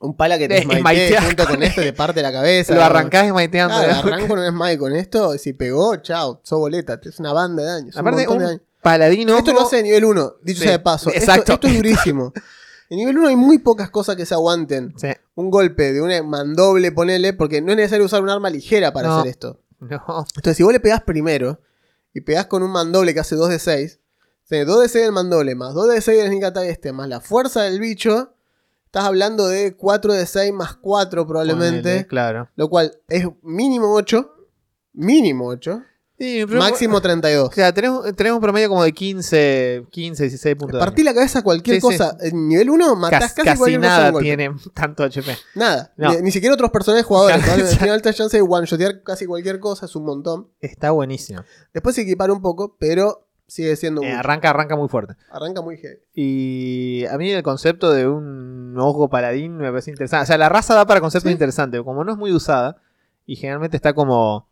[0.00, 1.22] Un pala que te smitear.
[1.22, 2.74] junto con esto te parte la cabeza.
[2.74, 3.76] Lo arrancás smiteando.
[3.76, 6.98] Claro, arranco un smite con esto, si pegó, chao, sos boleta.
[7.00, 7.94] Es una banda de daños.
[7.94, 8.60] un Aparte, un daños.
[8.82, 9.36] Paladino.
[9.36, 11.10] Esto lo hace de nivel 1, dicho Sí, sea de paso.
[11.10, 11.52] Esto- exacto.
[11.54, 12.32] Esto, es durísimo.
[12.90, 14.92] En nivel 1 hay muy pocas cosas que se aguanten.
[14.96, 15.06] Sí.
[15.36, 19.06] Un golpe de un mandoble, ponele, porque no es necesario usar un arma ligera para
[19.06, 19.18] No.
[19.20, 19.60] hacer esto.
[19.78, 20.26] No.
[20.34, 21.60] Entonces, si vos le pegás primero
[22.12, 24.00] y pegás con un mandoble que hace 2 de 6,
[24.48, 27.08] tenés 2 de 6 del mandoble, más 2 de 6 del sneak attack este, más
[27.08, 28.34] la fuerza del bicho,
[28.86, 31.82] estás hablando de 4 de 6 más 4 probablemente.
[31.82, 32.48] Ponele, claro.
[32.56, 34.34] Lo cual es mínimo 8.
[34.94, 35.80] Mínimo 8.
[36.20, 37.48] Sí, pero- Máximo 32.
[37.48, 40.74] O sea, tenemos, tenemos un promedio como de 15, 15 16 puntos.
[40.74, 41.86] de Partí la cabeza a cualquier Sí, sí.
[41.98, 42.14] cosa.
[42.20, 42.96] En nivel 1 daño.
[43.00, 44.24] matás Casi, casi, casi cualquier cosa de nada un golpe.
[44.26, 45.34] tiene tanto HP.
[45.54, 45.92] Nada.
[45.96, 46.12] No.
[46.12, 47.42] Ni, ni siquiera otros personajes jugadores.
[47.78, 49.86] Tiene alta chance de one-shotear casi cualquier cosa.
[49.86, 50.48] Es un montón.
[50.60, 51.40] Está buenísimo.
[51.72, 54.18] Después se equipara un poco, pero sigue siendo Eh, mucho.
[54.18, 55.14] arranca, arranca muy fuerte.
[55.30, 56.00] Arranca muy heavy.
[56.14, 60.24] Y a mí el concepto de un ojo paladín me parece interesante.
[60.24, 61.32] O sea, la raza da para conceptos Sí.
[61.32, 61.80] interesantes.
[61.82, 62.76] Como no es muy usada
[63.24, 64.49] y generalmente está como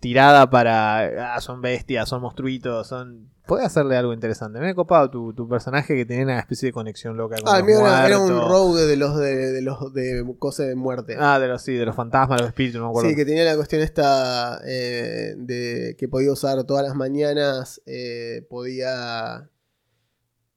[0.00, 1.34] tirada para.
[1.34, 3.30] Ah, son bestias, son monstruitos, son.
[3.46, 4.60] Puede hacerle algo interesante.
[4.60, 7.58] Me ha copado tu, tu personaje que tenía una especie de conexión loca con Ah,
[7.58, 11.16] el mío era, era un rogue de los de, de los de cosas de muerte.
[11.18, 13.08] Ah, de los, sí, de los fantasmas, los espíritus, no me acuerdo.
[13.08, 18.46] Sí, que tenía la cuestión esta eh, de que podía usar todas las mañanas, eh,
[18.50, 19.48] podía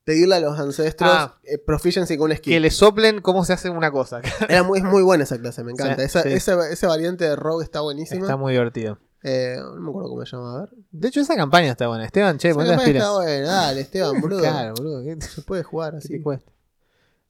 [0.04, 1.39] pedirle a los ancestros Ah.
[1.46, 2.54] eh, proficiency con un skill.
[2.56, 4.20] Que le soplen cómo se hace una cosa.
[4.50, 5.96] Era muy, es muy buena esa clase, me encanta.
[5.96, 6.30] Sí, esa, sí.
[6.34, 8.20] esa, esa variante de Rogue está buenísima.
[8.22, 9.00] Está muy divertido.
[9.24, 10.70] Eh, no me acuerdo cómo se llama, a ver.
[10.92, 12.06] De hecho, esa campaña está buena.
[12.06, 13.04] Esteban, che, ponte las pilas.
[13.04, 14.40] está buena, dale, Esteban, boludo.
[14.40, 15.04] Claro, boludo.
[15.04, 16.20] ¿Qué, Se puede jugar así.
[16.22, 16.52] cuesta?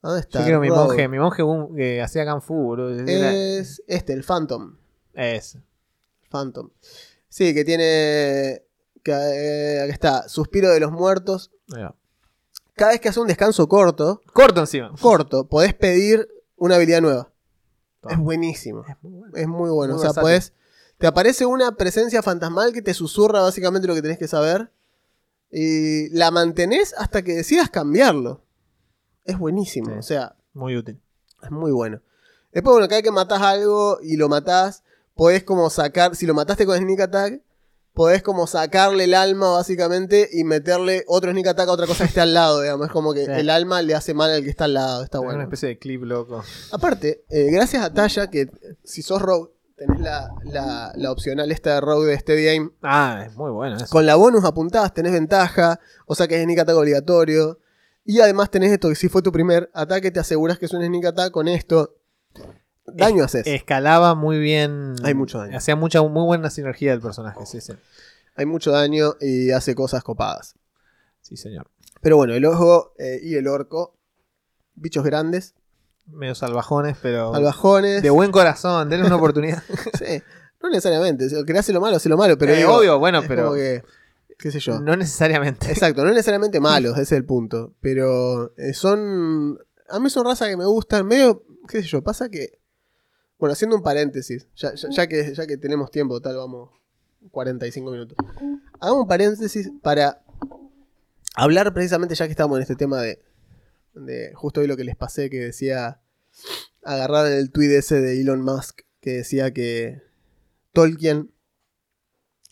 [0.01, 0.39] ¿A ¿Dónde está?
[0.39, 0.79] Yo quiero mi Rogue?
[0.79, 1.43] monje, mi monje
[1.75, 3.03] que hacía Kung Fu, boludo.
[3.05, 4.77] Es este, el Phantom.
[5.13, 5.57] Es.
[6.29, 6.69] Phantom.
[7.29, 8.63] Sí, que tiene.
[9.03, 11.51] Que, eh, aquí está, Suspiro de los Muertos.
[12.75, 14.91] Cada vez que hace un descanso corto, Corto encima.
[15.01, 17.31] corto, podés pedir una habilidad nueva.
[18.09, 18.83] Es buenísimo.
[18.87, 19.37] Es muy bueno.
[19.37, 19.93] Es muy bueno.
[19.95, 20.21] Muy o sea, versátil.
[20.21, 20.53] podés.
[21.01, 24.71] Te aparece una presencia fantasmal que te susurra básicamente lo que tenés que saber.
[25.51, 28.41] Y la mantenés hasta que decidas cambiarlo.
[29.25, 29.89] Es buenísimo.
[29.91, 29.97] Sí.
[29.99, 31.01] O sea, Muy útil.
[31.43, 32.01] es muy bueno.
[32.53, 34.83] Después, bueno, cada vez que matás algo y lo matás,
[35.15, 36.15] podés como sacar.
[36.15, 37.41] Si lo mataste con Sneak Attack,
[37.93, 42.09] podés como sacarle el alma básicamente y meterle otro Sneak Attack a otra cosa que
[42.09, 42.87] esté al lado, digamos.
[42.87, 43.31] Es como que Sí.
[43.31, 45.03] el alma le hace mal al que está al lado.
[45.03, 45.35] Está Es bueno.
[45.35, 46.43] una especie de clip loco.
[46.71, 48.49] Aparte, eh, gracias a Talla, que
[48.83, 52.71] si sos Rogue, tenés la, la, la opcional esta de Rogue de Steady Aim.
[52.83, 53.87] Ah, es muy bueno eso.
[53.89, 57.59] Con la bonus apuntadas tenés ventaja, o sea que es sneak attack obligatorio.
[58.05, 60.85] Y además tenés esto, que si fue tu primer ataque, te aseguras que es un
[60.85, 61.95] sneak attack con esto.
[62.85, 63.47] Daño haces.
[63.47, 64.93] Escalaba muy bien.
[65.03, 65.57] Hay mucho daño.
[65.57, 67.73] Hacía mucha, muy buena sinergia del personaje, sí, sí.
[68.35, 70.55] Hay mucho daño y hace cosas copadas.
[71.21, 71.71] Sí, señor.
[72.01, 73.97] Pero bueno, el ojo eh, y el orco,
[74.75, 75.55] bichos grandes,
[76.11, 77.33] Medio salvajones, pero.
[77.33, 78.01] salvajones.
[78.03, 79.63] De buen corazón, denle una oportunidad.
[79.97, 80.21] Sí,
[80.61, 81.25] no necesariamente.
[81.25, 82.37] El que hace lo malo, hace lo malo.
[82.37, 83.83] Pero Eh, digo, obvio, bueno, es pero- como que,
[84.37, 84.79] qué sé yo.
[84.79, 85.71] no necesariamente.
[85.71, 87.73] Exacto, no necesariamente malos, ese es el punto.
[87.81, 89.57] Pero eh, son.
[89.89, 91.05] A mí son razas que me gustan.
[91.05, 91.43] Medio.
[91.67, 92.01] ¿Qué sé yo?
[92.03, 92.59] Pasa que.
[93.39, 94.47] Bueno, haciendo un paréntesis.
[94.55, 96.69] Ya, ya- ya que, ya que tenemos tiempo, tal, vamos.
[97.31, 98.17] 45 minutos.
[98.79, 100.21] Hagamos un paréntesis para
[101.35, 103.21] hablar precisamente, ya que estamos en este tema de.
[103.93, 106.00] de justo hoy lo que les pasé, que decía.
[106.83, 110.01] Agarrar el tweet ese de Elon Musk, que decía que.
[110.73, 111.31] Tolkien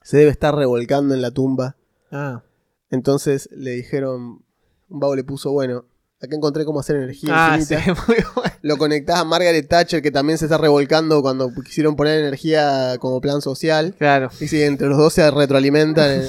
[0.03, 1.77] se debe estar revolcando en la tumba
[2.11, 2.43] Ah,
[2.89, 4.43] entonces le dijeron,
[4.89, 5.85] un vago le puso, bueno,
[6.19, 8.03] acá encontré cómo hacer energía ah sí, infinita.
[8.07, 8.51] muy bueno.
[8.61, 13.21] Lo conectás a Margaret Thatcher, que también se está revolcando cuando quisieron poner energía como
[13.21, 13.93] plan social.
[13.97, 14.29] Claro.
[14.41, 16.23] Y sí, entre los dos se retroalimentan.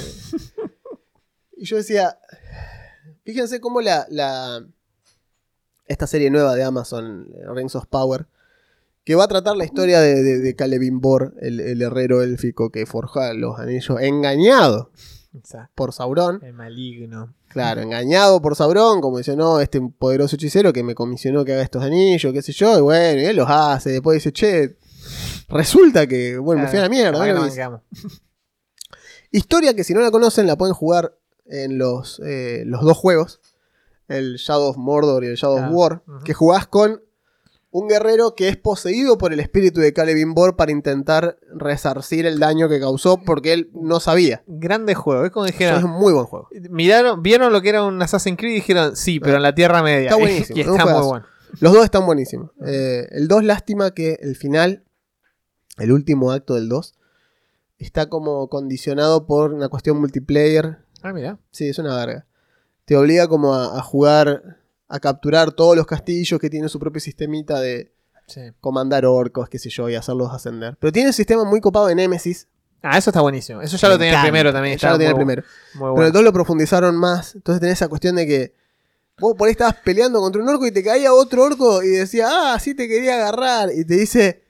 [1.57, 2.19] y yo decía,
[3.25, 4.65] fíjense cómo la, la-
[5.91, 8.26] esta serie nueva de Amazon, Rings of Power,
[9.03, 12.86] que va a tratar la historia de, de, de Celebrimbor, el, el herrero élfico que
[12.86, 14.93] forja los anillos, engañado
[15.34, 15.72] Exacto.
[15.74, 16.41] por Sauron.
[16.45, 17.34] El maligno.
[17.49, 21.62] Claro, engañado por Sauron, como dice, no, este poderoso hechicero que me comisionó que haga
[21.62, 24.76] estos anillos, qué sé yo, y bueno, y él los hace, después dice, che,
[25.49, 27.82] resulta que, bueno, me fui a la mierda.
[29.32, 31.16] Historia que si no la conocen la pueden jugar
[31.47, 33.41] en los, eh, los dos juegos,
[34.11, 36.25] el Shadow of Mordor y el Shadow Ah, of War, ujú.
[36.25, 37.03] que jugás con
[37.73, 42.69] un guerrero que es poseído por el espíritu de Celebrimbor para intentar resarcir el daño
[42.69, 44.43] que causó porque él no sabía.
[44.49, 45.25] Grande juego.
[45.25, 45.85] Es como es dijeron.
[45.85, 46.49] un muy buen juego.
[46.69, 49.83] Miraron, vieron lo que era un Assassin's Creed y dijeron, sí, pero en la Tierra
[49.85, 50.11] Media.
[50.11, 51.27] Está buenísimo, y es está muy bueno.
[51.61, 52.51] Los dos están buenísimos.
[52.67, 54.83] Eh, el 2, lástima que el final,
[55.79, 56.95] el último acto del 2,
[57.79, 61.39] está como condicionado por una cuestión multiplayer Ah, mira.
[61.51, 62.27] Sí, es una verga.
[62.91, 67.01] Te obliga como a, a jugar, a capturar todos los castillos que tienen su propio
[67.01, 67.93] sistemita de
[68.26, 68.41] Sí.
[68.61, 70.76] comandar orcos, qué sé yo, y hacerlos ascender.
[70.80, 72.49] Pero tiene un sistema muy copado de Nemesis.
[72.82, 73.62] Ah, eso está buenísimo.
[73.62, 74.76] Eso ya lo tenía el primero también.
[74.76, 75.45] Ya lo tenía el primero.
[75.74, 76.07] Muy Pero bueno.
[76.09, 77.36] el 2 lo profundizaron más.
[77.36, 78.55] Entonces tenés esa cuestión de que
[79.20, 82.26] vos por ahí estabas peleando contra un orco y te caía otro orco y decía,
[82.28, 83.68] ah, sí te quería agarrar.
[83.72, 84.43] Y te dice,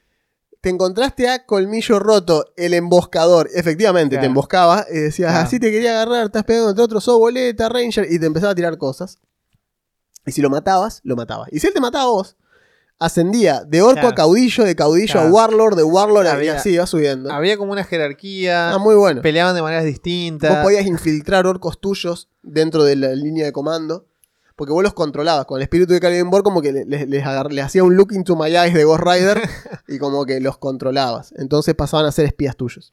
[0.60, 3.48] te encontraste a Colmillo Roto, el emboscador.
[3.54, 5.46] Efectivamente, te emboscaba y decías, Claro.
[5.46, 8.54] así te quería agarrar, estás pegando contra otro, sos boleta, ranger, y te empezaba a
[8.54, 9.18] tirar cosas.
[10.26, 11.48] Y si lo matabas, lo matabas.
[11.50, 12.36] Y si él te mataba a vos,
[12.98, 14.08] ascendía de orco Claro.
[14.08, 15.28] a caudillo, de caudillo Claro.
[15.28, 16.30] a warlord, de warlord a...
[16.32, 17.32] Y Había- así iba subiendo.
[17.32, 18.72] Había como una jerarquía.
[18.72, 19.22] Ah, muy bueno.
[19.22, 20.50] Peleaban de maneras distintas.
[20.56, 24.06] Vos podías infiltrar orcos tuyos dentro de la línea de comando.
[24.60, 25.46] Porque vos los controlabas.
[25.46, 28.54] Con el espíritu de Caliban como que le- les, les hacía un look into my
[28.54, 29.40] eyes de Ghost Rider.
[29.88, 31.32] y como que los controlabas.
[31.38, 32.92] Entonces pasaban a ser espías tuyos.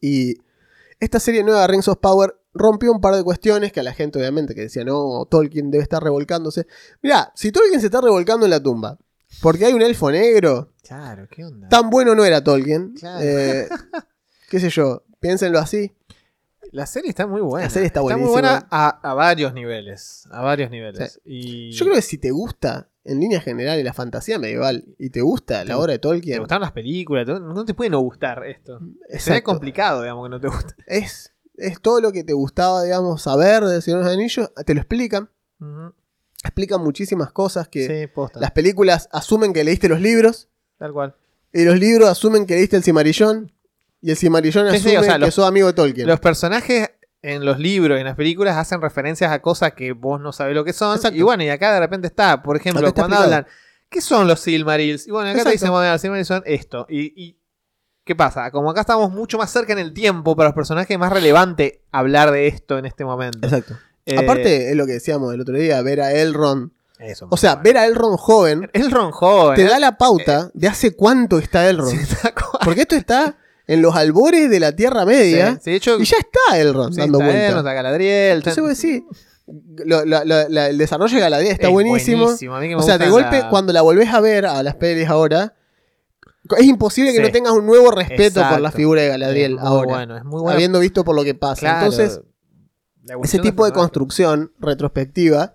[0.00, 0.34] Y
[0.98, 4.18] esta serie nueva, Rings of Power, rompió un par de cuestiones que a la gente,
[4.18, 6.66] obviamente, que decía, no, Tolkien debe estar revolcándose.
[7.02, 8.98] Mirá, si Tolkien se está revolcando en la tumba,
[9.40, 11.68] porque hay un elfo negro, Claro, ¿qué onda?
[11.68, 12.94] tan bueno no era Tolkien.
[12.98, 13.20] Claro.
[13.22, 13.68] eh,
[14.50, 15.94] qué sé yo, piénsenlo así.
[16.72, 17.66] La serie está muy buena.
[17.66, 18.32] La serie está muy buenísima.
[18.32, 20.28] buena a, a varios niveles.
[20.30, 21.20] A varios niveles.
[21.24, 25.20] Y Yo creo que si te gusta, en línea general, la fantasía medieval y te
[25.22, 27.24] gusta la obra de te Tolkien, gustaron las películas.
[27.26, 28.80] te- No te puede no gustar esto.
[29.08, 30.74] Exacto, complicado, digamos, que no te guste.
[30.86, 34.74] es, es todo lo que te gustaba, digamos, saber de Señor de los Anillos, te
[34.74, 35.30] lo explican.
[36.44, 40.48] Explican muchísimas cosas que Sí, las películas asumen que leíste los libros
[40.78, 41.16] Tal cual.
[41.52, 43.52] y los libros asumen que leíste el Cimarillón
[44.00, 46.06] y el Cimarillón Sí, sí, asume o sea, que los- sos amigo de Tolkien.
[46.06, 46.90] Los personajes
[47.22, 50.54] en los libros y en las películas hacen referencias a cosas que vos no sabés
[50.54, 50.94] lo que son.
[50.96, 51.16] Exacto.
[51.18, 53.38] Y bueno, y acá de repente está, por ejemplo, está cuando explicado.
[53.44, 53.52] hablan,
[53.90, 55.06] ¿qué son los Silmarils?
[55.08, 55.52] Y bueno, acá te Exacto.
[55.52, 56.86] dicen, bueno, los Silmarils son esto.
[56.88, 57.38] Y, y
[58.04, 58.50] ¿qué pasa?
[58.52, 61.82] Como acá estamos mucho más cerca en el tiempo, para los personajes es más relevante
[61.90, 63.38] hablar de esto en este momento.
[63.42, 63.76] Exacto.
[64.06, 66.70] Eh, Aparte, es lo que decíamos el otro día, ver a Elrond.
[67.00, 69.56] eso, O sea, ver a Elrond joven El Ron joven.
[69.56, 69.68] te ¿eh?
[69.68, 71.90] da la pauta de hace cuánto está Elrond.
[72.06, 72.60] Sí, cual.
[72.64, 73.36] Porque esto está
[73.68, 75.52] en los albores de la Tierra Media.
[75.52, 78.38] Sí, sí, de hecho, Y ya está Elrond sí, dando está Galadriel.
[78.38, 79.02] está- Entonces vos decís,
[79.86, 82.28] lo- la- la- la- el desarrollo de Galadriel está es buenísimo.
[82.28, 84.74] A mí que me O sea, de golpe, cuando la volvés a ver a las
[84.74, 85.54] pelis ahora,
[86.58, 87.22] es imposible que Sí.
[87.22, 89.86] no tengas un nuevo respeto por la figura de Galadriel ahora.
[89.86, 90.54] bueno, es muy bueno.
[90.54, 91.60] Habiendo visto por lo que pasa.
[91.60, 92.20] Claro, Entonces,
[93.22, 95.54] ese tipo de construcción retrospectiva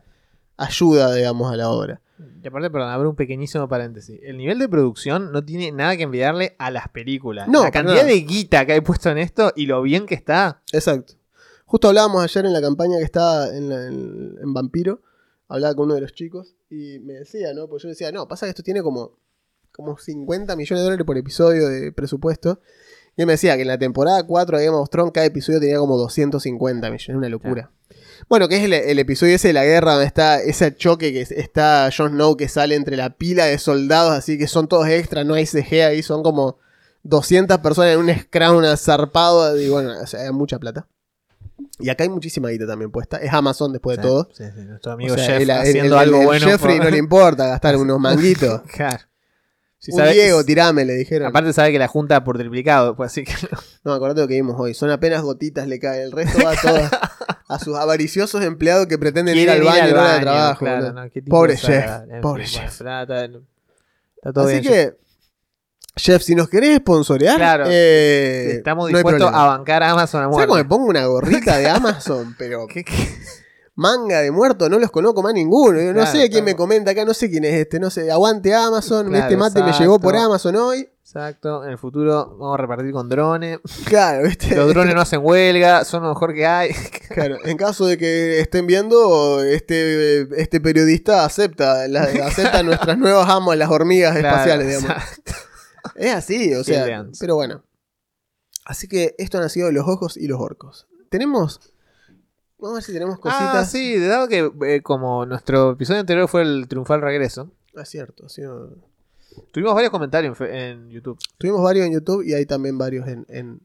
[0.57, 1.99] ayuda, digamos, a la obra.
[2.43, 4.19] Y aparte, perdón, abro un pequeñísimo paréntesis.
[4.23, 7.47] El nivel de producción no tiene nada que envidiarle a las películas.
[7.47, 8.07] No, la cantidad nada.
[8.07, 10.61] de guita que hay puesto en esto y lo bien que está.
[10.71, 11.13] Exacto.
[11.65, 15.01] Justo hablábamos ayer en la campaña que estaba en, la- en- en Vampiro.
[15.47, 17.67] Hablaba con uno de los chicos y me decía, ¿no?
[17.67, 19.17] Pues yo decía, no, pasa que esto tiene como,
[19.71, 22.59] como 50 millones de dólares por episodio de presupuesto.
[23.15, 25.59] Y él me decía que en la temporada 4 de Game of Thrones cada episodio
[25.59, 27.71] tenía como 250 millones, una locura.
[28.29, 31.21] Bueno, que es el, el episodio ese de la guerra donde está ese choque que
[31.21, 34.87] es- está Jon Snow que sale entre la pila de soldados, así que son todos
[34.87, 36.57] extras, no hay CG ahí, son como
[37.03, 40.87] 200 personas en un scrum zarpado y bueno, o sea, hay mucha plata.
[41.79, 43.17] Y acá hay muchísima guita también puesta.
[43.17, 44.29] Es Amazon después de todo.
[44.33, 46.45] Sí, sí, nuestro amigo O sea, Jeff el- el- haciendo el- algo bueno.
[46.47, 48.61] Jeffrey por- no le importa gastar unos manguitos.
[48.71, 48.99] Claro.
[49.79, 51.27] Si un sabe- Diego, tirame, le dijeron.
[51.27, 53.33] Aparte sabe que la junta por triplicado, pues así que
[53.83, 54.73] No, acordate lo que vimos hoy.
[54.73, 56.03] Son apenas gotitas le cae.
[56.03, 56.77] El resto va todo
[57.55, 60.59] a sus avariciosos empleados que pretenden ir al baño en hora de trabajo.
[60.59, 60.93] claro, boludo.
[61.03, 61.09] ¿no?
[61.09, 61.91] ¿Qué tipo Pobre Jeff,
[62.21, 62.81] pobre Jeff.
[64.23, 64.97] Así que,
[65.95, 70.33] Jeff, si nos querés sponsorear, Claro, eh, Estamos dispuestos a bancar a Amazon a ¿Sabes
[70.35, 70.47] muerte.
[70.47, 72.35] cómo me pongo una gorrita de Amazon?
[72.37, 72.93] Pero ¿Qué- qué?
[73.75, 75.79] Manga de muerto, no los conozco más ninguno.
[75.79, 77.79] Yo no Claro, sé quién me comenta acá, no sé quién es este.
[77.79, 79.07] No sé, aguante Amazon.
[79.09, 80.89] Claro, este mate me llegó por Amazon hoy.
[81.05, 83.59] Exacto, en el futuro vamos a repartir con drones.
[83.85, 84.55] Claro, ¿viste?
[84.55, 86.71] Los drones no hacen huelga, son lo mejor que hay.
[87.13, 93.29] Claro, en caso de que estén viendo, este, este periodista acepta, la- acepta nuestras nuevas
[93.29, 94.89] amos, las hormigas espaciales, digamos.
[94.89, 95.31] exacto.
[95.95, 97.63] Es así, o sea, pero bueno.
[98.65, 100.87] Así que esto han sido los ojos y los orcos.
[101.09, 101.59] Tenemos,
[102.63, 103.55] vamos a ver si tenemos cositas.
[103.55, 108.29] Ah, sí, dado que eh, como nuestro episodio anterior fue el triunfal regreso, Ah, cierto,
[108.29, 108.43] sí,
[109.51, 111.17] tuvimos varios comentarios en YouTube.
[111.37, 113.61] Tuvimos varios en YouTube y hay también varios en, en,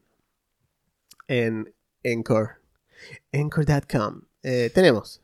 [1.27, 1.73] en
[2.03, 2.59] Anchor.
[3.31, 4.21] Anchor.com.
[4.43, 5.21] Eh, tenemos.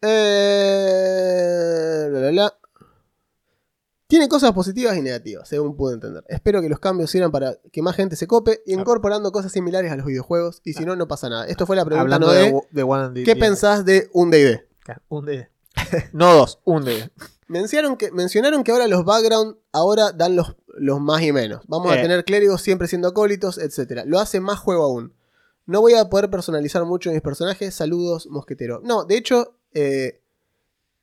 [0.00, 2.58] Eh, la, la, la.
[4.14, 6.22] Tiene cosas positivas y negativas, según pude entender.
[6.28, 9.96] Espero que los cambios sirvan para que más gente se cope, incorporando cosas similares a
[9.96, 10.60] los videojuegos.
[10.62, 11.48] Y si no, no pasa nada.
[11.48, 14.30] Esto fue la pregunta Hablando no de, de, de One and ¿Qué pensás de un
[14.30, 14.60] DD?
[15.08, 15.48] Un D.
[16.12, 17.10] No dos, un D.
[17.48, 21.62] Mencionaron que, mencionaron que ahora los background ahora dan los, los más y menos.
[21.66, 22.02] Vamos a Eh.
[22.02, 24.02] tener clérigos siempre siendo acólitos, etc.
[24.06, 25.12] Lo hace más juego aún.
[25.66, 27.74] No voy a poder personalizar mucho mis personajes.
[27.74, 28.80] Saludos, mosquetero.
[28.84, 30.20] No, de hecho, eh,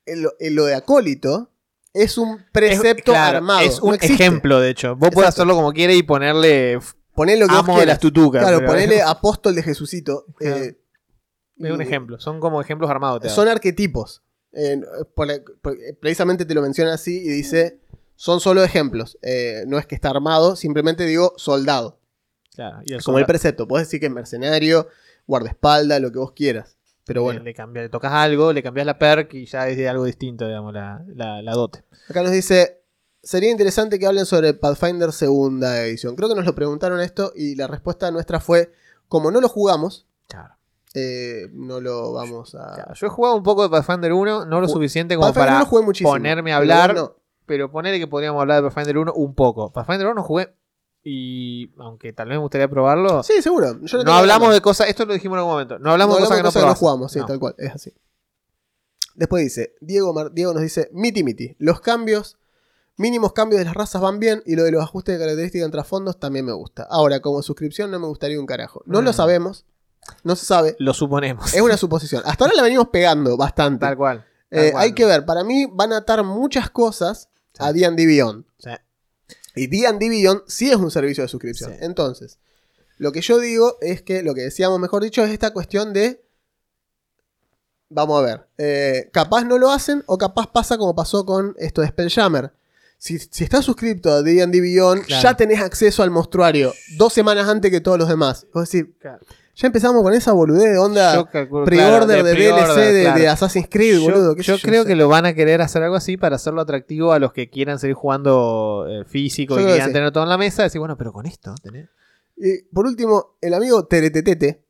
[0.06, 1.50] en lo, en lo de acólito
[1.94, 3.60] es un precepto Es- claro, armado.
[3.60, 4.90] Es un no ejemplo, de hecho.
[4.96, 5.42] Vos podés Exacto.
[5.42, 6.78] hacerlo como quieras y ponerle
[7.14, 8.42] Poné lo que vos amo de las tutucas.
[8.42, 10.24] Claro, ponele apóstol de Jesucito.
[10.36, 10.56] Claro.
[10.56, 10.78] eh,
[11.58, 12.18] Es un ejemplo.
[12.18, 13.20] Son como ejemplos armados.
[13.20, 14.22] te Son arquetipos.
[14.52, 14.80] Eh,
[15.14, 15.28] por
[15.60, 17.80] por- precisamente te lo menciona así y dice,
[18.16, 19.18] son solo ejemplos.
[19.22, 21.98] Eh, no es que está armado, simplemente digo soldado.
[22.54, 23.68] Claro, y el Como el precepto.
[23.68, 24.88] Podés decir que es mercenario,
[25.26, 26.76] guardaespaldas, lo que vos quieras.
[27.04, 29.76] Pero bueno, Le, le cambias- le tocas algo, le cambias la perk y ya es
[29.76, 31.84] de algo distinto, digamos, la, la, la dote.
[32.08, 32.80] acá nos dice,
[33.22, 36.14] sería interesante que hablen sobre Pathfinder segunda edición.
[36.16, 38.72] Creo que nos lo preguntaron esto y la respuesta nuestra fue,
[39.08, 40.54] como no lo jugamos, Claro.
[40.94, 42.74] eh, no lo vamos a...
[42.74, 46.02] Claro, Yo he jugado un poco de Pathfinder 1, no lo suficiente como Pathfinder para
[46.02, 47.16] ponerme a hablar, no.
[47.46, 49.72] pero ponerle que podríamos hablar de Pathfinder 1 un poco.
[49.72, 50.54] Pathfinder 1 jugué
[51.04, 53.80] y aunque tal vez me gustaría probarlo, Sí, seguro.
[53.82, 56.22] Yo no hablamos de cosas, esto lo dijimos en algún momento, no hablamos No de
[56.28, 57.26] cosas que no, que no jugamos, sí, No.
[57.26, 57.92] tal cual, es así.
[59.14, 62.38] Después dice, Diego, Mar- Diego nos dice, miti miti, los cambios,
[62.96, 65.72] mínimos cambios de las razas van bien y lo de los ajustes de características en
[65.72, 66.86] trasfondos también me gusta.
[66.88, 68.82] Ahora, como suscripción no me gustaría un carajo.
[68.86, 69.14] No lo Mm.
[69.14, 69.66] sabemos,
[70.24, 71.52] no se sabe, Lo suponemos.
[71.52, 72.22] es una suposición.
[72.24, 73.80] Hasta ahora la venimos pegando bastante.
[73.84, 74.24] Tal cual.
[74.50, 74.82] tal Eh, cual.
[74.84, 77.28] hay que ver, para mí van a atar muchas cosas
[77.58, 78.44] a D&D Beyond.
[78.58, 78.70] Sí.
[79.54, 81.70] Y D&D Beyond sí es un servicio de suscripción.
[81.72, 81.78] Sí.
[81.82, 82.38] Entonces,
[82.98, 86.22] lo que yo digo es que, lo que decíamos mejor dicho, es esta cuestión de...
[87.94, 88.46] Vamos a ver.
[88.56, 92.52] eh, capaz no lo hacen o capaz pasa como pasó con esto de Spelljammer.
[92.96, 95.22] Si, si estás suscrito a D&D Beyond, Claro.
[95.22, 98.46] ya tenés acceso al monstruario dos semanas antes que todos los demás.
[98.54, 99.20] Vos decís, Claro.
[99.54, 103.20] Ya empezamos con esa boludez de onda pre-order claro, de, pre-order, DLC de, claro.
[103.20, 104.36] de Assassin's Creed, Yo- boludo.
[104.36, 107.32] Yo, creo que lo van a querer hacer algo así para hacerlo atractivo a los
[107.32, 110.62] que quieran seguir jugando eh, físico Yo y quieran tener todo en la mesa.
[110.62, 111.88] Decir, bueno, pero con esto tenés.
[112.36, 114.64] Y por último, el amigo Teretetete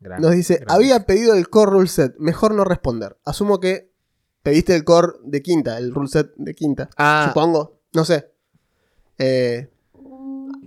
[0.00, 3.16] Gran- nos dice: gran- Había pedido el core rule set, mejor no responder.
[3.24, 3.92] Asumo que
[4.42, 6.90] pediste el core de quinta, el rule set de quinta.
[6.96, 8.32] Ah, Supongo, no sé.
[9.18, 9.68] Eh,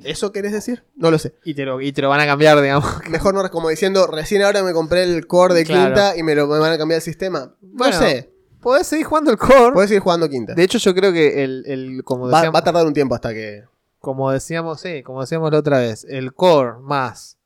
[0.04, 0.84] ¿Eso querés decir?
[0.96, 1.34] No lo sé.
[1.44, 2.86] y te, lo, y te lo van a cambiar, digamos.
[3.10, 5.86] Mejor no, como diciendo, recién ahora me compré el core de Claro.
[5.94, 7.56] quinta y me lo me van a cambiar el sistema.
[7.62, 8.32] No Bueno, sé,
[8.62, 9.72] Podés seguir jugando el core.
[9.74, 10.54] podés ir jugando quinta.
[10.54, 13.16] De hecho, yo creo que el, el- como, Va, decíamos, va a tardar un tiempo
[13.16, 13.64] hasta que.
[14.00, 17.38] como decíamos, sí, como decíamos la otra vez, el core más,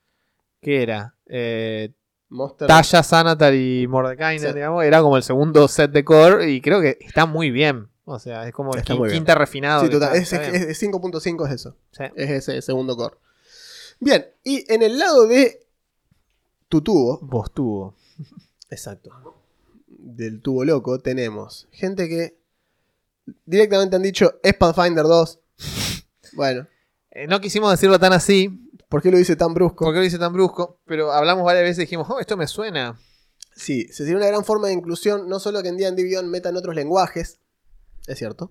[0.61, 1.15] ¿qué era?
[1.27, 1.93] Eh,
[2.27, 2.67] Monster.
[2.67, 4.53] Talla, Sanatar y Mordekainen, Sí.
[4.55, 7.87] digamos, era como el segundo set de core y creo que está muy bien.
[8.05, 9.09] O sea, es como el bien.
[9.11, 9.83] quinta refinado.
[9.83, 10.15] Sí, total.
[10.15, 10.55] está- Es, está bien.
[10.63, 11.75] es- es 5.5 es eso.
[11.91, 12.03] Sí.
[12.15, 13.17] Es ese segundo core.
[13.99, 15.65] Bien, y en el lado de
[16.69, 17.95] tu tubo, Vos tuvo.
[18.69, 19.09] exacto,
[19.87, 22.37] del tubo loco, tenemos gente que
[23.45, 25.39] directamente han dicho es Pathfinder 2.
[26.33, 26.67] Bueno,
[27.11, 28.49] Eh, no quisimos decirlo tan así,
[28.89, 29.85] ¿por qué lo dice tan brusco?
[29.85, 32.99] porque lo hice tan brusco, pero hablamos varias veces y dijimos, oh, esto me suena.
[33.55, 36.75] Sí, sería una gran forma de inclusión, no solo que en D&D Beyond metan otros
[36.75, 37.39] lenguajes,
[38.07, 38.49] es cierto,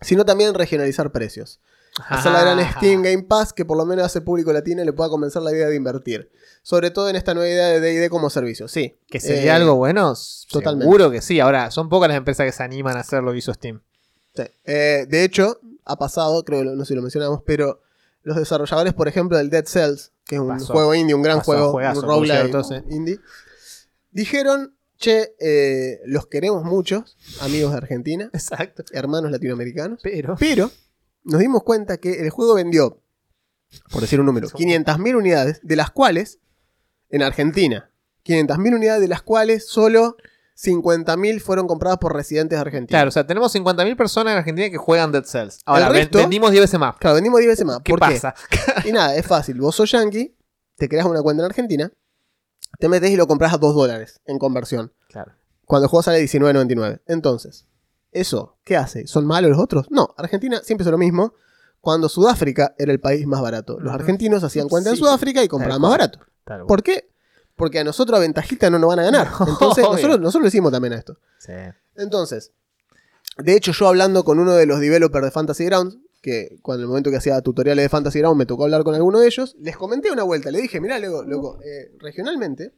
[0.00, 1.60] sino también regionalizar precios.
[2.08, 2.78] Hacer la gran Ajá.
[2.78, 5.52] Steam Game Pass que por lo menos hace público latino y le pueda convencer la
[5.52, 6.30] idea de invertir.
[6.62, 8.96] Sobre todo en esta nueva idea de D&D como servicio, sí.
[9.08, 10.14] Que sería Eh, algo bueno.
[10.50, 10.84] totalmente.
[10.86, 11.38] Seguro que sí.
[11.38, 13.82] Ahora, son pocas las empresas que se animan a hacer lo que hizo Steam.
[14.34, 14.44] Sí.
[14.64, 17.82] Eh, de hecho, ha pasado, creo que no sé si lo mencionamos, pero
[18.22, 20.72] los desarrolladores, por ejemplo, del Dead Cells, que es un Pasó.
[20.72, 22.54] juego indie, un gran juego, un roguelike
[22.88, 23.18] indie,
[24.12, 28.84] dijeron, che, eh, los queremos muchos, amigos de Argentina, Exacto.
[28.92, 30.36] hermanos latinoamericanos, Pero.
[30.38, 30.70] pero
[31.24, 33.02] nos dimos cuenta que el juego vendió,
[33.90, 36.38] por decir un número, 500.000 unidades, de las cuales,
[37.10, 37.90] en Argentina,
[38.24, 40.16] 500.000 unidades de las cuales solo
[40.56, 42.98] 50.000 fueron compradas por residentes de Argentina.
[42.98, 45.58] Claro, o sea, tenemos 50.000 personas en Argentina que juegan Dead Cells.
[45.64, 46.96] Ahora, El resto- vendimos 10 veces más.
[46.98, 47.80] Claro, vendimos 10 veces más.
[47.82, 48.34] ¿Qué ¿Por pasa?
[48.50, 48.88] qué?
[48.88, 49.58] Y nada, es fácil.
[49.60, 50.36] Vos sos yankee,
[50.76, 51.92] te creas una cuenta en Argentina,
[52.82, 54.92] te metes y lo compras a 2 dólares en conversión.
[55.08, 55.30] Claro.
[55.66, 57.02] Cuando el juego sale 19.99.
[57.06, 57.68] Entonces,
[58.10, 59.06] ¿eso qué hace?
[59.06, 59.86] ¿Son malos los otros?
[59.88, 61.32] No, Argentina siempre hizo lo mismo.
[61.80, 63.78] Cuando Sudáfrica era el país más barato.
[63.78, 66.18] Los argentinos hacían cuenta en Sudáfrica y compraban más barato.
[66.42, 66.66] Tal.
[66.66, 67.08] ¿Por qué?
[67.54, 69.28] Porque a nosotros a ventajita no nos van a ganar.
[69.38, 69.92] No, Entonces, obvio.
[69.94, 71.20] nosotros, nosotros lo hicimos también a esto.
[71.38, 71.52] Sí.
[71.94, 72.50] Entonces,
[73.38, 76.88] de hecho, yo hablando con uno de los developers de Fantasy Grounds, que cuando el
[76.88, 79.76] momento que hacía tutoriales de Fantasy Grounds me tocó hablar con alguno de ellos, les
[79.76, 82.72] comenté una vuelta, le dije, mirá, loco, loco, eh, regionalmente,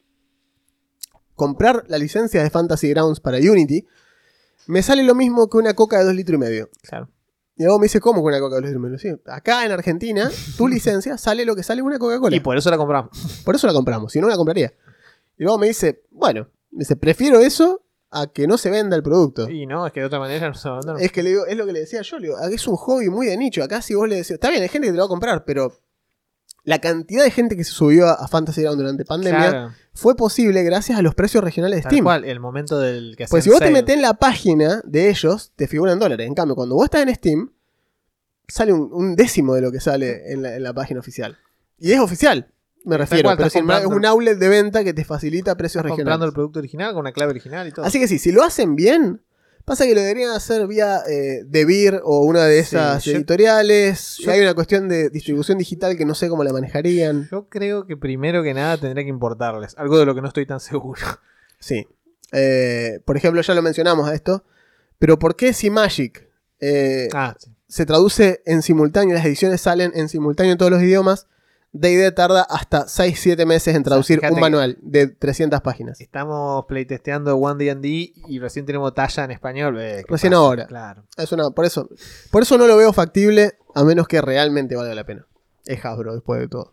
[1.34, 3.86] comprar la licencia de Fantasy Grounds para Unity
[4.66, 6.70] me sale lo mismo que una coca de 2 litros y medio.
[6.82, 7.11] Claro.
[7.57, 8.99] Y luego me dice, ¿cómo que una coca de 2 litros y medio?
[8.99, 12.34] Sí, acá en Argentina, tu licencia sale lo que sale una Coca-Cola.
[12.34, 13.42] Y por eso la compramos.
[13.45, 14.72] Por eso la compramos, si no la compraría.
[15.36, 17.84] Y luego me dice, bueno, me dice, prefiero eso
[18.15, 19.49] a que no se venda el producto.
[19.51, 21.05] Y no, es que de otra manera no se va a vender.
[21.05, 22.77] Es que le digo, es lo que le decía yo, le digo, "Ah, es un
[22.77, 23.62] hobby muy de nicho.
[23.62, 25.45] Acá si vos le decís, está bien, hay gente que te lo va a comprar,
[25.45, 25.73] pero
[26.65, 30.62] la cantidad de gente que se subió a, Fantasy Ground durante pandemia Claro, fue posible
[30.62, 32.05] gracias a los precios regionales de tal Steam.
[32.05, 35.53] cual, el momento del que Pues si vos te metés en la página de ellos,
[35.57, 36.27] te figuran dólares.
[36.27, 37.53] En cambio, cuando vos estás en Steam,
[38.49, 41.37] sale un, un décimo de lo que sale en la, en la página oficial.
[41.79, 42.54] Y es oficial,
[42.85, 43.24] me refiero.
[43.28, 46.30] cual, pero embargo, es un outlet de venta que te facilita precios Estás comprando el
[46.30, 46.35] regionales.
[46.35, 47.85] producto original con una clave original y todo.
[47.85, 49.22] Así que sí, si lo hacen bien,
[49.64, 54.16] pasa que lo deberían hacer vía eh, Devir o una de Sí, esas yo- editoriales.
[54.18, 57.28] yo- hay una cuestión de distribución digital que no sé cómo la manejarían.
[57.30, 59.74] Yo creo que primero que nada tendría que importarles.
[59.78, 61.01] Algo de lo que no estoy tan seguro.
[61.59, 61.87] Sí.
[62.32, 64.45] Eh, por ejemplo, ya lo mencionamos a esto.
[64.99, 66.28] Pero ¿por qué si Magic
[66.61, 67.51] eh, Ah, sí.
[67.68, 71.26] se traduce en simultáneo, las ediciones salen en simultáneo en todos los idiomas?
[71.75, 76.01] D&D tarda hasta 6-7 meses en traducir un manual de 300 páginas.
[76.01, 79.81] Estamos playtesteando One D&D y recién tenemos talla en español.
[79.81, 80.41] Eh, ¿qué Recién pasa?
[80.41, 80.66] ahora.
[80.66, 81.05] Claro.
[81.16, 81.89] Es una, por, eso,
[82.31, 85.27] por eso no lo veo factible, a menos que realmente valga la pena.
[85.66, 86.72] Es Hasbro, después de todo.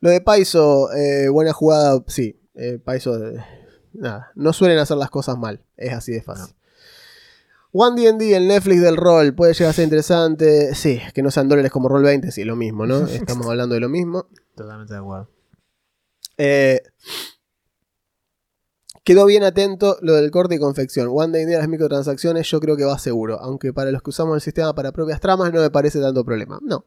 [0.00, 2.40] Lo de Paizo, eh, buena jugada, sí.
[2.54, 3.44] Eh, Paizo, eh,
[3.92, 5.62] nada, no suelen hacer las cosas mal.
[5.76, 6.54] Es así de fácil.
[7.80, 10.74] One D&D, el Netflix del rol, puede llegar a ser interesante.
[10.74, 13.06] Sí, que no sean dólares como Roll 20, sí, lo mismo, ¿no?
[13.06, 14.26] Estamos hablando de lo mismo.
[14.56, 15.30] Totalmente de acuerdo.
[16.38, 16.82] Eh,
[19.04, 21.08] quedó bien atento lo del corte y confección.
[21.08, 23.38] One Day de las microtransacciones yo creo que va seguro.
[23.38, 26.58] Aunque para los que usamos el sistema para propias tramas no me parece tanto problema.
[26.60, 26.84] No.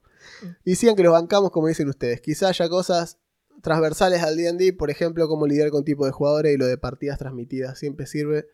[0.66, 2.20] Y sigan que los bancamos como dicen ustedes.
[2.20, 3.18] Quizá haya cosas
[3.62, 7.18] transversales al D&D, por ejemplo, como lidiar con tipo de jugadores y lo de partidas
[7.18, 7.80] transmitidas.
[7.80, 8.50] Siempre sirve.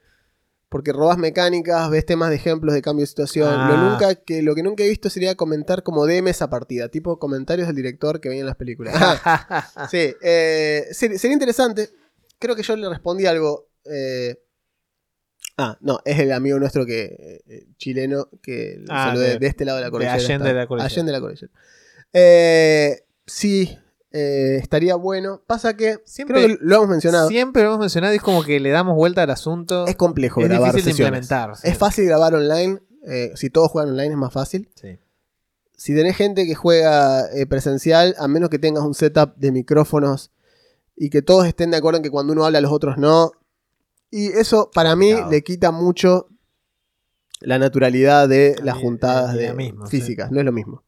[0.70, 3.48] Porque robas mecánicas, ves temas de ejemplos de cambio de situación.
[3.50, 3.70] Ah.
[3.70, 6.90] Lo, nunca, que, lo que nunca he visto sería comentar como DM esa partida.
[6.90, 8.94] Tipo comentarios del director que veía en las películas.
[9.92, 11.90] Sí, eh, ser- sería interesante.
[12.38, 13.70] Creo que yo le respondí algo.
[13.86, 14.42] eh,
[15.58, 19.48] ah, no, es el amigo nuestro que eh, chileno que Ah, saludé de, de- de
[19.48, 20.14] este lado de la de cordillera.
[20.16, 20.54] Allende está.
[20.54, 20.94] la cordillera.
[20.94, 21.52] Allende la cordillera.
[22.12, 23.78] Eh, sí,
[24.18, 25.42] eh, estaría bueno.
[25.48, 27.28] Pasa que Siempre- creo que lo hemos mencionado.
[27.30, 29.86] Siempre lo hemos mencionado y es como que le damos vuelta al asunto.
[29.88, 31.56] Es complejo Es grabar difícil de implementar.
[31.56, 31.68] sí.
[31.68, 32.80] Es fácil grabar online.
[33.10, 34.70] eh, si todos juegan online es más fácil.
[34.76, 34.98] Sí.
[35.80, 40.32] si tenés gente que juega eh, presencial, a menos que tengas un setup de micrófonos
[40.96, 43.32] y que todos estén de acuerdo en que cuando uno habla los otros no.
[44.10, 46.28] Y eso para mí le quita mucho
[47.42, 49.74] la naturalidad de las juntadas de sí.
[49.90, 50.84] físicas, no es lo mismo.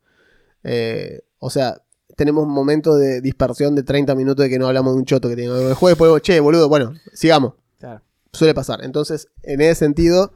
[1.38, 1.82] O sea,
[2.16, 5.30] tenemos un momento de dispersión de 30 minutos de que no hablamos de un choto
[5.30, 8.02] que tiene el juego, después che, boludo, bueno, sigamos Claro.
[8.34, 8.84] suele pasar.
[8.84, 10.34] Entonces, en ese sentido,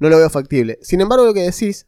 [0.00, 0.78] no lo veo factible.
[0.82, 1.86] Sin embargo, lo que decís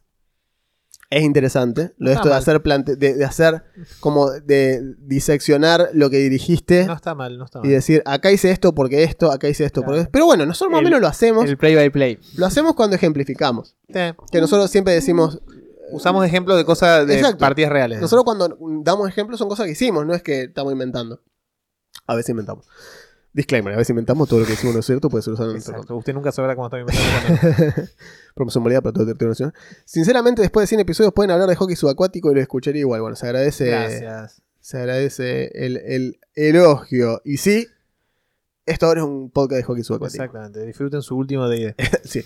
[1.09, 1.93] es interesante.
[1.97, 3.63] Lo de esto de hacer, plante de, de hacer
[4.01, 7.71] como de diseccionar lo que dirigiste No está mal, no está y mal.
[7.71, 9.97] decir, acá hice esto porque esto, acá hice esto Claro.
[9.99, 11.45] porque Pero bueno, nosotros más o menos lo hacemos.
[11.45, 12.19] El play by play.
[12.35, 13.77] Lo hacemos cuando ejemplificamos.
[13.87, 13.99] Sí.
[14.31, 15.39] Que nosotros siempre decimos.
[15.91, 17.37] Usamos ejemplos de cosas de Exacto.
[17.37, 18.01] partidas reales.
[18.01, 21.21] Nosotros cuando damos ejemplos son cosas que hicimos, no es que estamos inventando.
[22.05, 22.67] A veces inventamos.
[23.33, 25.55] Disclaimer, a veces inventamos todo lo que decimos no es cierto, puede ser usado en
[25.57, 25.97] nuestro.
[25.97, 27.83] Usted nunca sabrá cómo está inventando.
[28.35, 29.53] Promoción válida para todo el.
[29.85, 33.01] Sinceramente, después de 100 episodios pueden hablar de hockey subacuático y lo escucharía igual.
[33.01, 34.41] Bueno, se agradece, Gracias.
[34.59, 37.21] se agradece el, el elogio.
[37.23, 37.67] Y sí,
[38.65, 40.23] esto ahora es un podcast de hockey subacuático.
[40.23, 40.65] Exactamente.
[40.65, 42.23] Disfruten su último de Sí.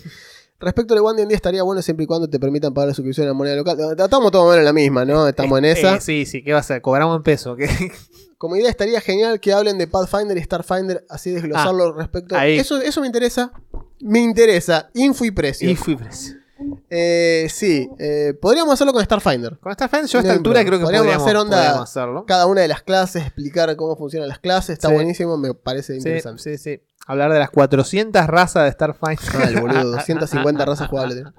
[0.62, 3.28] Respecto al One D&D estaría bueno siempre y cuando te permitan pagar la suscripción en
[3.28, 3.76] la moneda local.
[3.98, 5.26] Estamos todos menos en la misma, ¿no?
[5.28, 6.00] Estamos en esa.
[6.00, 6.80] sí, sí, ¿qué va a hacer?
[6.80, 7.56] Cobramos en peso.
[7.56, 7.68] ¿qué?
[8.38, 12.34] Como idea estaría genial que hablen de Pathfinder y Starfinder, así desglosarlo respecto.
[12.36, 12.58] Ah, ahí.
[12.58, 13.52] Eso, eso me interesa.
[14.00, 14.88] Me interesa.
[14.94, 15.68] Info y precio.
[15.70, 16.32] y fui preso.
[16.90, 19.58] Eh, sí, eh, podríamos hacerlo con Starfinder.
[19.58, 22.24] Con fan, yo a esta altura creo que Podríamos podríamos, hacer onda- podríamos hacerlo.
[22.26, 24.74] Cada una de las clases, explicar cómo funcionan las clases.
[24.74, 24.94] Está Sí.
[24.94, 26.42] buenísimo, me parece Sí, interesante.
[26.42, 26.82] sí, sí.
[27.06, 29.34] Hablar de las 400 razas de Starfinder.
[29.34, 31.16] Mal, boludo, 250 razas jugables.
[31.16, 31.30] tiene.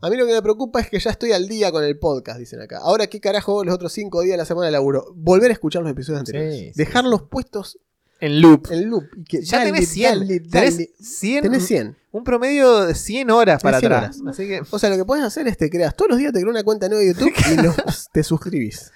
[0.00, 2.38] A mí lo que me preocupa es que ya estoy al día con el podcast,
[2.38, 2.78] dicen acá.
[2.78, 5.06] Ahora, ¿qué carajo los otros 5 días de la semana de laburo?
[5.14, 6.54] Volver a escuchar los episodios anteriores.
[6.54, 7.78] Sí, sí, Dejarlos puestos
[8.20, 8.68] En loop.
[8.70, 9.04] en loop.
[9.16, 10.18] Y que Ya dale, tenés 100.
[10.18, 10.90] dale, tenés dale.
[11.00, 11.42] 100.
[11.42, 11.96] Tenés 100.
[12.12, 14.34] Un promedio de 100 horas para Tenés 100 atrás.
[14.34, 14.62] Así que.
[14.70, 16.64] O sea, lo que puedes hacer es te creas todos los días, te creas una
[16.64, 18.92] cuenta nueva de YouTube y los- te suscribís.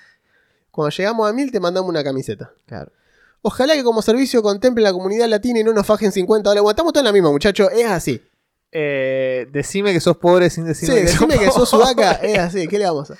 [0.70, 2.52] Cuando llegamos a 1000 te mandamos una camiseta.
[2.66, 2.92] Claro.
[3.43, 6.62] Ojalá que como servicio contemple la comunidad latina y no nos fajen 50 dólares.
[6.62, 7.68] Bueno, estamos todos en la misma, muchachos.
[7.72, 8.20] Es así.
[8.72, 12.12] Eh, decime que sos pobre sin Sí, decirme que decime sos que sos sudaca.
[12.22, 12.68] Es así.
[12.68, 13.14] ¿Qué le vamos a?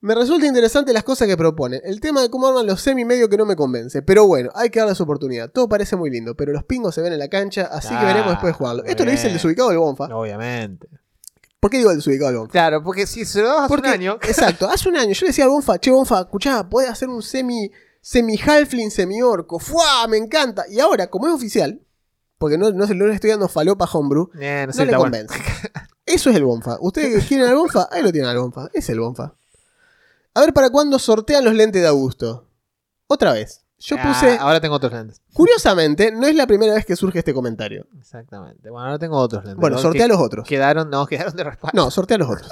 [0.00, 1.80] Me resulta interesante las cosas que proponen.
[1.84, 4.02] El tema de cómo arman los semi medio que no me convence.
[4.02, 5.48] Pero bueno, hay que darle su oportunidad.
[5.50, 8.04] Todo parece muy lindo, pero los pingos se ven en la cancha, así que Ah,
[8.04, 8.84] veremos después de jugarlo.
[8.84, 9.36] Esto lo dice el bien.
[9.36, 10.04] desubicado del Bonfa.
[10.06, 10.88] Obviamente.
[11.60, 12.50] ¿Por qué digo el desubicado del Bonfa?
[12.52, 14.14] Claro, porque si se lo dabas hace Porque, un año.
[14.22, 17.22] Exacto, hace un año yo le decía al Bonfa, che Bonfa, escuchá, podés hacer un
[17.22, 17.70] semi,
[18.02, 20.06] semi halfling, semi orco, ¡fua!
[20.08, 20.64] Me encanta.
[20.68, 21.80] Y ahora, como es oficial,
[22.36, 24.98] porque no, no, le estoy dando falopa a Homebrew, Eh, no le bueno.
[25.04, 25.34] convence.
[26.04, 26.76] Eso es el Bonfa.
[26.80, 28.68] Ustedes quieren al Bonfa, ahí lo tienen al Bonfa.
[28.74, 29.34] Es el Bonfa.
[30.34, 32.48] A ver para cuándo sortean los lentes de Augusto.
[33.06, 33.60] Otra vez.
[33.78, 34.36] Yo Ah, puse.
[34.38, 35.20] ahora tengo otros lentes.
[35.32, 37.86] Curiosamente, no es la primera vez que surge este comentario.
[37.98, 38.70] Exactamente.
[38.70, 39.60] Bueno, ahora tengo otros lentes.
[39.60, 39.82] Bueno, ¿no?
[39.82, 40.46] sortea los otros.
[40.46, 41.84] Quedaron, no, quedaron de respaldo.
[41.84, 42.48] No, sortea los otros.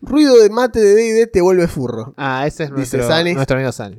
[0.00, 2.14] Ruido de mate de DD te vuelve furro.
[2.16, 3.34] Ah, ese es Dice nuestro, Sani.
[3.34, 3.98] nuestro amigo Sani.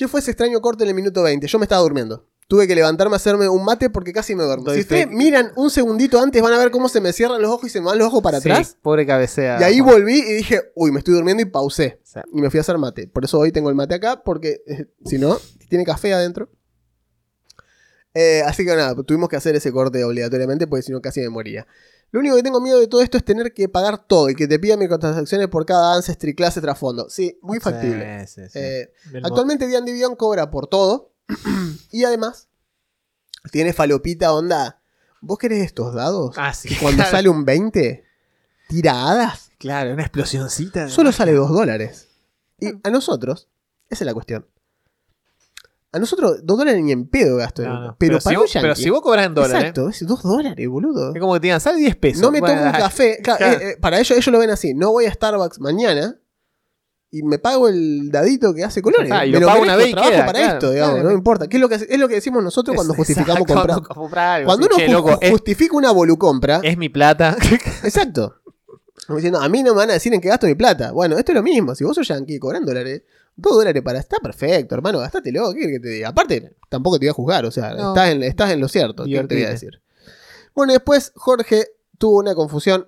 [0.00, 1.46] ¿Qué fue ese extraño corte en el minuto 20?
[1.46, 2.26] Yo me estaba durmiendo.
[2.48, 4.70] Tuve que levantarme a hacerme un mate porque casi me duermo.
[4.72, 7.66] Si ustedes miran un segundito antes, van a ver cómo se me cierran los ojos
[7.66, 8.78] y se me van los ojos para Sí, atrás.
[8.80, 9.58] pobre cabecea.
[9.60, 12.00] Y ahí volví y dije, uy, me estoy durmiendo y pausé.
[12.02, 12.18] Sí.
[12.32, 13.08] Y me fui a hacer mate.
[13.08, 15.38] Por eso hoy tengo el mate acá, porque eh, si no,
[15.68, 16.48] tiene café adentro.
[18.14, 21.28] Eh, así que nada, tuvimos que hacer ese corte obligatoriamente, porque si no casi me
[21.28, 21.66] moría.
[22.12, 24.48] Lo único que tengo miedo de todo esto es tener que pagar todo y que
[24.48, 27.08] te pidan microtransacciones por cada Ancestry clase trasfondo.
[27.08, 28.26] Sí, muy factible.
[28.26, 28.58] Sí, sí, sí.
[28.58, 28.92] Eh,
[29.22, 31.12] actualmente D&D Beyond cobra por todo.
[31.92, 32.48] y además,
[33.52, 34.82] tiene falopita onda.
[35.20, 36.34] ¿Vos querés estos dados?
[36.36, 36.68] Ah, sí.
[36.68, 38.04] Que cuando sale un 20,
[38.68, 39.50] tira hadas.
[39.58, 40.88] Claro, una explosioncita.
[40.88, 42.08] Solo sale 2 dólares.
[42.58, 43.48] Y a nosotros,
[43.88, 44.46] esa es la cuestión.
[45.92, 47.62] A nosotros, 2 dólares ni en pedo gasto.
[47.62, 47.96] No, no.
[47.98, 50.22] Pero, si para vos, un yankee- pero si vos cobras en dólares, Exacto, es 2
[50.22, 51.12] dólares, boludo.
[51.14, 52.22] es como que te digan, sale 10 pesos.
[52.22, 53.18] No me tomo un café.
[53.22, 54.72] Claro, eh, eh, para ellos, ellos lo ven así.
[54.74, 56.16] No voy a Starbucks mañana
[57.10, 59.10] y me pago el dadito que hace colores.
[59.10, 61.02] Ah, y me lo pago una vez y trabajo queda, para claro, esto, digamos, claro.
[61.02, 61.48] no me importa.
[61.48, 63.76] ¿Qué es lo que, es lo que decimos nosotros cuando Es- justificamos exacto, comprar?
[63.82, 64.46] Cuando, comprar algo.
[64.46, 67.36] Cuando uno che, ju- loco, es, justifica una volucompra, es mi plata.
[67.82, 68.36] exacto.
[69.08, 70.92] Diciendo, a mí no me van a decir en qué gasto mi plata.
[70.92, 71.74] Bueno, esto es lo mismo.
[71.74, 73.02] Si vos sos yankee cobran dólares,
[73.40, 73.98] 2 dólares para.
[73.98, 75.52] Está perfecto, hermano, gastátelo.
[75.52, 76.08] ¿Qué que te diga?
[76.08, 77.88] Aparte, tampoco te voy a juzgar, o sea, No.
[77.90, 79.04] estás, en, estás en lo cierto.
[79.04, 79.80] ¿Qué te voy a decir?
[80.54, 81.66] Bueno, después Jorge
[81.98, 82.86] tuvo una confusión.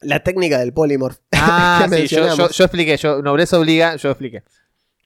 [0.00, 1.18] La técnica del polymorph.
[1.46, 2.96] Ah, sí, yo, yo, yo expliqué.
[2.96, 4.42] Yo, nobleza obliga, yo expliqué.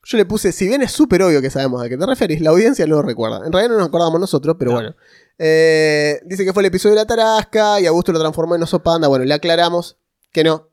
[0.04, 2.50] Yo le puse, si bien es súper obvio que sabemos a qué te referís, la
[2.50, 3.44] audiencia no lo recuerda.
[3.44, 4.76] En realidad no nos acordamos nosotros, pero No.
[4.76, 4.94] bueno.
[5.38, 8.82] Eh, dice que fue el episodio de la tarasca y Augusto lo transformó en oso
[8.82, 9.08] panda.
[9.08, 9.98] Bueno, le aclaramos
[10.32, 10.67] que no.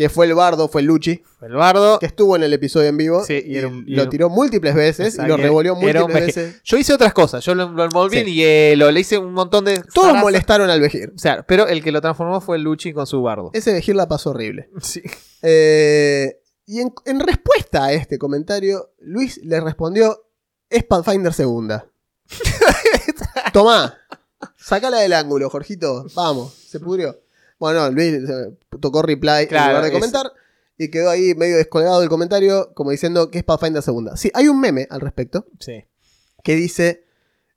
[0.00, 1.98] Que fue el bardo, fue el Luchi, El bardo.
[1.98, 3.22] que estuvo en el episodio en vivo.
[3.22, 6.60] Sí, y y un- y lo tiró múltiples veces y lo y revolvió múltiples veces.
[6.64, 7.44] Yo hice otras cosas.
[7.44, 8.22] Yo lo, lo envolví Sí.
[8.22, 9.82] en hielo, le hice un montón de.
[9.92, 11.12] Todos molestaron al Vejir.
[11.14, 13.50] O sea, pero el que lo transformó fue el Luchi con su bardo.
[13.52, 14.70] Ese Vejir la pasó horrible.
[14.80, 15.02] Sí.
[15.42, 20.24] Eh, y en, en respuesta a este comentario, Luis le respondió:
[20.70, 21.90] Es Pathfinder segunda.
[23.52, 23.98] Tomá,
[24.56, 26.06] sacala del ángulo, Jorgito.
[26.14, 27.20] Vamos, se pudrió.
[27.60, 30.32] Bueno, Luis eh, tocó reply en Claro, lugar de es- comentar
[30.78, 34.16] y quedó ahí medio descolgado del comentario, como diciendo que es Pathfinder segunda.
[34.16, 35.84] Sí, hay un meme al respecto Sí.
[36.42, 37.04] que dice: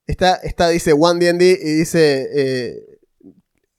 [0.06, 2.30] Está, está dice One DD y dice.
[2.34, 3.00] eh,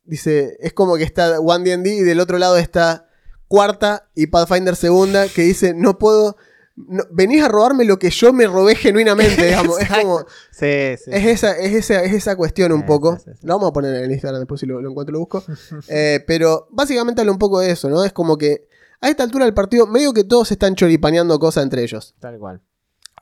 [0.04, 3.08] dice, es como que está One DD y del otro lado está
[3.48, 6.36] cuarta y Pathfinder segunda que dice, no puedo,
[6.76, 9.80] no- venís a robarme lo que yo me robé genuinamente, digamos.
[9.80, 10.20] es como,
[10.50, 11.10] Sí, sí.
[11.12, 13.18] es esa, es esa, es esa cuestión un Sí, poco.
[13.18, 13.30] sí.
[13.42, 15.42] Lo vamos a poner en el Instagram después si lo, lo encuentro lo busco.
[15.88, 18.04] Eh, pero básicamente habla un poco de eso, ¿no?
[18.04, 18.66] Es como que
[19.00, 22.14] a esta altura del partido, medio que todos están choripaneando cosas entre ellos.
[22.20, 22.60] Tal cual.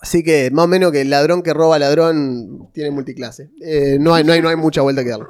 [0.01, 3.51] Así que más o menos que el ladrón que roba ladrón tiene multiclase.
[3.61, 5.27] Eh, no, hay, no, hay, no hay mucha vuelta que darle.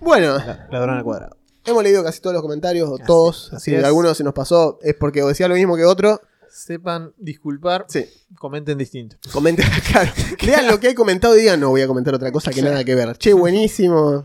[0.00, 1.36] Bueno, La- Ladrón al cuadrado.
[1.64, 3.52] hemos leído casi todos los comentarios, o todos.
[3.58, 6.20] si alguno se nos pasó es porque decía lo mismo que otro.
[6.52, 7.86] Sepan disculpar.
[7.88, 8.04] Sí,
[8.38, 9.16] Comenten distinto.
[9.32, 10.12] comenten, claro.
[10.42, 12.84] Lean lo que hay comentado y digan, no voy a comentar otra cosa que nada
[12.84, 13.16] que ver.
[13.16, 14.24] Che, buenísimo.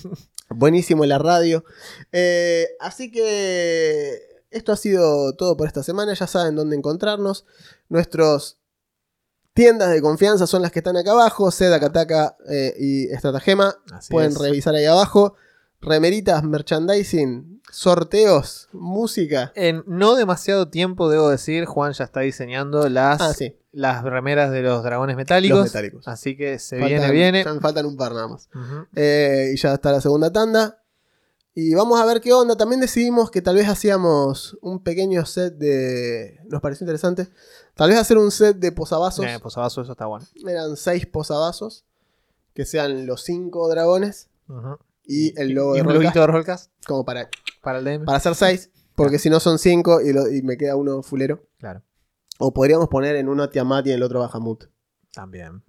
[0.50, 1.64] buenísimo la radio.
[2.12, 4.20] Eh, así que
[4.50, 6.14] esto ha sido todo por esta semana.
[6.14, 7.44] Ya saben dónde encontrarnos.
[7.88, 8.58] Nuestros
[9.52, 11.50] tiendas de confianza son las que están acá abajo.
[11.50, 13.76] Seda, Kataka eh, y Estratagema.
[13.92, 14.38] Así Pueden es.
[14.38, 15.34] revisar ahí abajo.
[15.80, 19.52] Remeritas, merchandising, sorteos, música.
[19.54, 23.56] En no demasiado tiempo, debo decir, Juan ya está diseñando las, Ah, sí.
[23.72, 25.58] las remeras de los dragones metálicos.
[25.58, 26.08] Los metálicos.
[26.08, 27.44] Así que se Faltan- viene, viene.
[27.44, 28.48] Ya me faltan un par nada más.
[28.94, 30.82] Eh, y ya está la segunda tanda.
[31.58, 32.54] Y vamos a ver qué onda.
[32.56, 36.38] También decidimos que tal vez hacíamos un pequeño set de.
[36.48, 37.28] Nos pareció interesante.
[37.74, 39.24] Tal vez hacer un set de posavasos.
[39.24, 40.26] Eh, posavasos, eso está bueno.
[40.46, 41.84] Eran seis posavasos.
[42.54, 44.28] Que sean los cinco dragones.
[44.48, 44.78] Ujú.
[45.06, 47.28] Y el logo Y de un Rollcast, de Rollcast Como para,
[47.62, 48.04] para el DM.
[48.04, 48.70] para hacer seis.
[48.94, 51.44] Porque si no son cinco y, lo- y me queda uno fulero.
[51.58, 51.82] Claro.
[52.38, 54.64] O podríamos poner en uno Tiamat y en el otro Bahamut.
[55.14, 55.62] También.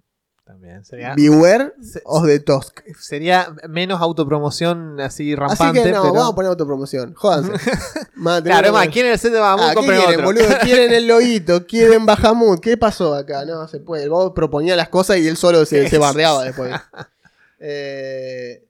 [0.44, 0.82] También.
[0.84, 2.80] Sería, Beware se- of the Tusk.
[2.98, 5.82] sería menos autopromoción así Así rampante.
[5.82, 6.14] que no, pero...
[6.14, 7.12] vamos a poner autopromoción.
[7.14, 7.52] Jódanse.
[8.16, 10.24] Más, Claro, más, quieren el set de Bahamut, Ah, ¿qué quieren, otro.
[10.24, 10.44] boludo?
[10.62, 12.60] Quieren el loguito, quieren Bahamut.
[12.60, 13.44] ¿Qué pasó acá?
[13.44, 14.08] No se puede.
[14.08, 16.74] Vos proponía las cosas y él solo se, se bardeaba después.
[17.60, 18.67] Eh,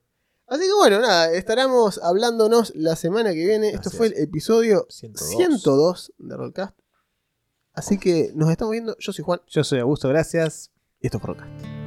[0.48, 3.70] así que bueno, nada, estaremos hablándonos la semana que viene.
[3.70, 4.12] Esto fue es.
[4.14, 5.30] el episodio 102.
[5.36, 6.78] 102 de Rollcast.
[7.72, 8.96] Así que nos estamos viendo.
[8.98, 10.70] Yo soy Juan Yo soy Augusto, gracias.
[11.00, 11.77] y esto fue Rollcast.